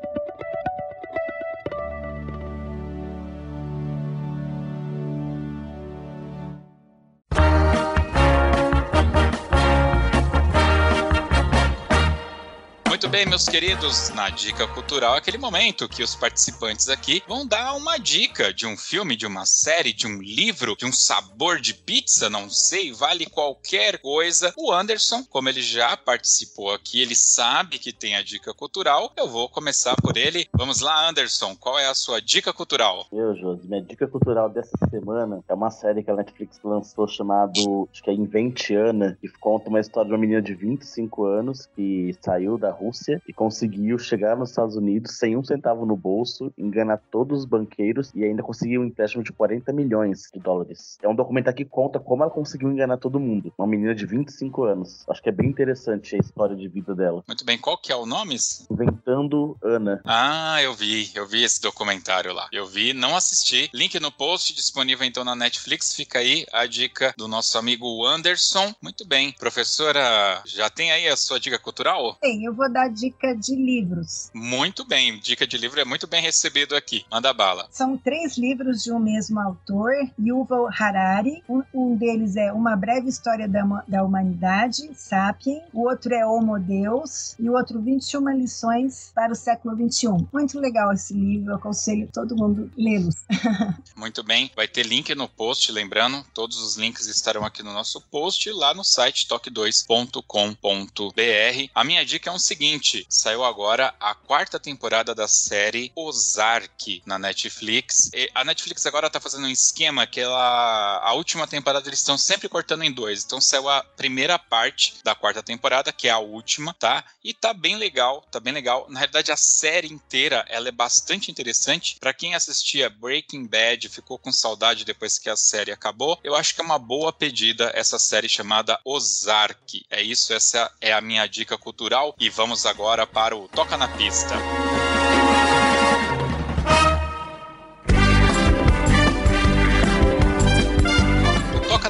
[13.18, 17.98] Bem, meus queridos, na Dica Cultural aquele momento que os participantes aqui vão dar uma
[17.98, 22.30] dica de um filme, de uma série, de um livro, de um sabor de pizza,
[22.30, 24.54] não sei, vale qualquer coisa.
[24.56, 29.12] O Anderson, como ele já participou aqui, ele sabe que tem a Dica Cultural.
[29.18, 30.48] Eu vou começar por ele.
[30.54, 33.08] Vamos lá, Anderson, qual é a sua Dica Cultural?
[33.12, 37.90] Eu, Josi, minha Dica Cultural dessa semana é uma série que a Netflix lançou chamado,
[37.92, 42.16] acho que é Inventiana, que conta uma história de uma menina de 25 anos que
[42.22, 46.52] saiu da rua Rússia e conseguiu chegar nos Estados Unidos sem um centavo no bolso,
[46.58, 50.98] enganar todos os banqueiros e ainda conseguiu um empréstimo de 40 milhões de dólares.
[51.02, 53.54] É um documentário que conta como ela conseguiu enganar todo mundo.
[53.58, 55.06] Uma menina de 25 anos.
[55.10, 57.24] Acho que é bem interessante a história de vida dela.
[57.28, 58.38] Muito bem, qual que é o nome?
[58.70, 60.02] Inventando Ana.
[60.06, 62.48] Ah, eu vi, eu vi esse documentário lá.
[62.52, 63.70] Eu vi, não assisti.
[63.74, 65.96] Link no post, disponível então na Netflix.
[65.96, 68.74] Fica aí a dica do nosso amigo Anderson.
[68.82, 69.32] Muito bem.
[69.40, 72.16] Professora, já tem aí a sua dica cultural?
[72.22, 74.30] Tem, eu vou dar dica de livros.
[74.34, 77.06] Muito bem, dica de livro é muito bem recebido aqui.
[77.12, 77.68] Manda bala.
[77.72, 81.44] São três livros de um mesmo autor, Yuval Harari.
[81.48, 85.62] Um, um deles é Uma Breve História da, da Humanidade, Sapien.
[85.74, 87.36] O outro é Homo Deus.
[87.40, 90.08] E o outro, 21 Lições para o Século XXI.
[90.32, 93.26] Muito legal esse livro, eu aconselho todo mundo lê-los.
[93.96, 98.02] muito bem, vai ter link no post, lembrando, todos os links estarão aqui no nosso
[98.02, 101.72] post lá no site toque2.com.br.
[101.74, 102.77] A minha dica é um seguinte
[103.10, 108.10] saiu agora a quarta temporada da série Ozark na Netflix.
[108.14, 112.18] E a Netflix agora tá fazendo um esquema que ela, a última temporada eles estão
[112.18, 113.24] sempre cortando em dois.
[113.24, 117.04] Então saiu a primeira parte da quarta temporada, que é a última, tá?
[117.24, 118.86] E tá bem legal, tá bem legal.
[118.90, 121.98] Na realidade, a série inteira, ela é bastante interessante.
[122.00, 126.54] Para quem assistia Breaking Bad, ficou com saudade depois que a série acabou, eu acho
[126.54, 129.86] que é uma boa pedida essa série chamada Ozark.
[129.90, 133.88] É isso, essa é a minha dica cultural e vamos agora para o Toca na
[133.88, 134.36] Pista.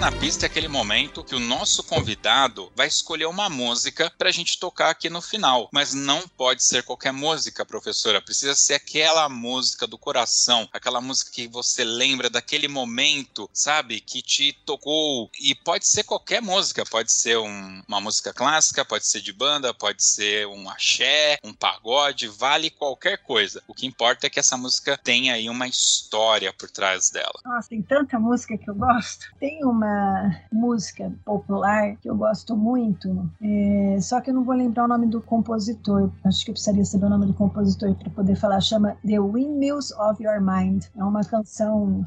[0.08, 4.32] Na pista é aquele momento que o nosso convidado vai escolher uma música para a
[4.32, 5.68] gente tocar aqui no final.
[5.70, 8.22] Mas não pode ser qualquer música, professora.
[8.22, 13.99] Precisa ser aquela música do coração, aquela música que você lembra daquele momento, sabe?
[13.99, 15.30] Que te tocou.
[15.41, 16.86] E pode ser qualquer música.
[16.86, 21.53] Pode ser um, uma música clássica, pode ser de banda, pode ser um axé, um
[21.53, 23.62] pagode, vale qualquer coisa.
[23.68, 27.41] O que importa é que essa música tenha aí uma história por trás dela.
[27.43, 29.28] Nossa, tem tanta música que eu gosto.
[29.38, 34.56] Tem uma uma música popular que eu gosto muito, é, só que eu não vou
[34.56, 36.12] lembrar o nome do compositor.
[36.24, 38.62] Acho que eu precisaria saber o nome do compositor para poder falar.
[38.62, 40.86] Chama The Windmills of Your Mind.
[40.95, 42.06] É uma canção.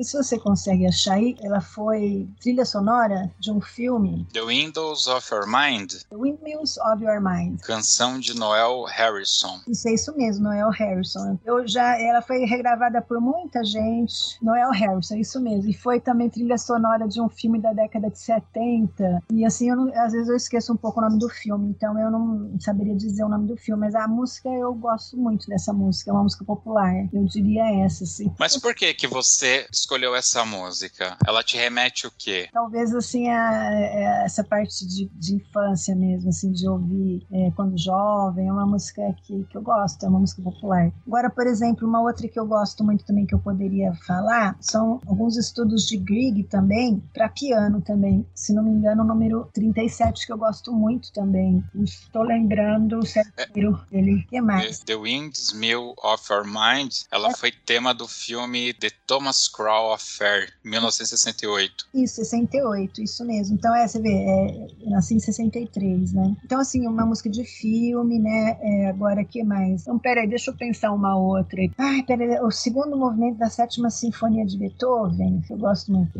[0.00, 4.26] Se você consegue achar aí, ela foi trilha sonora de um filme.
[4.32, 5.92] The Windows of Your Mind.
[6.10, 7.60] The Windmills of Your Mind.
[7.60, 9.60] Canção de Noel Harrison.
[9.68, 11.38] Isso é isso mesmo, Noel Harrison.
[11.44, 14.35] Eu já, ela foi regravada por muita gente.
[14.42, 15.70] Noel Harrison, isso mesmo.
[15.70, 19.22] E foi também trilha sonora de um filme da década de 70.
[19.32, 22.10] E assim, não, às vezes eu esqueço um pouco o nome do filme, então eu
[22.10, 23.80] não saberia dizer o nome do filme.
[23.80, 26.92] Mas a música eu gosto muito dessa música, é uma música popular.
[27.12, 28.32] Eu diria essa, sim.
[28.38, 31.16] Mas por que que você escolheu essa música?
[31.26, 32.48] Ela te remete o quê?
[32.52, 37.50] Talvez assim a, a é, essa parte de, de, infância mesmo, assim, de ouvir é,
[37.54, 38.48] quando jovem.
[38.48, 40.92] É uma música que, que eu gosto, é uma música popular.
[41.06, 44.25] Agora, por exemplo, uma outra que eu gosto muito também que eu poderia falar
[44.60, 48.26] são alguns estudos de Grieg também para piano também.
[48.34, 51.62] Se não me engano, o número 37 que eu gosto muito também.
[51.74, 54.16] Estou lembrando o certo é, dele.
[54.16, 54.80] O que mais?
[54.80, 57.34] The Windmill of Our Mind, ela é.
[57.34, 61.88] foi tema do filme The Thomas Crow Affair, 1968.
[61.94, 63.54] Isso, 68, isso mesmo.
[63.54, 66.36] Então, é, você vê, é, nasci em 63, né?
[66.44, 68.58] Então, assim, uma música de filme, né?
[68.60, 69.82] É, agora, que mais?
[69.82, 71.60] Então, peraí, deixa eu pensar uma outra.
[71.78, 74.15] Ai, peraí, o segundo movimento da sétima sinfonia
[74.46, 76.18] de Beethoven, que eu gosto muito.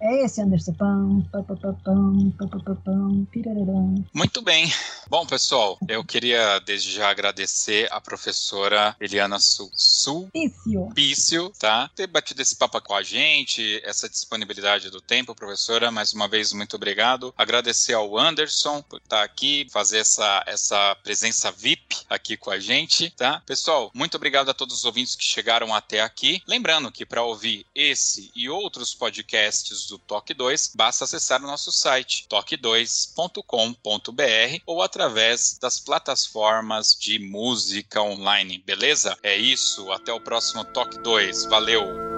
[0.00, 0.74] É esse, Anderson.
[0.74, 4.70] Pam, pam, pam, pam, pam, pam, pam, pam, Muito bem.
[5.08, 10.88] Bom, pessoal, eu queria desde já agradecer a professora Eliana Sul, Sul Pício.
[10.94, 11.90] Pício, tá?
[11.96, 15.90] Ter batido esse papo com a gente, essa disponibilidade do tempo, professora.
[15.90, 17.34] Mais uma vez, muito obrigado.
[17.36, 23.10] Agradecer ao Anderson por estar aqui, fazer essa, essa presença VIP aqui com a gente,
[23.10, 23.42] tá?
[23.46, 26.42] Pessoal, muito obrigado a todos os ouvintes que chegaram até aqui.
[26.46, 31.72] Lembrando que para ouvir esse e outros podcasts do Toque 2, basta acessar o nosso
[31.72, 39.16] site toque2.com.br ou através das plataformas de música online, beleza?
[39.22, 41.46] É isso, até o próximo Toque 2.
[41.46, 42.09] Valeu!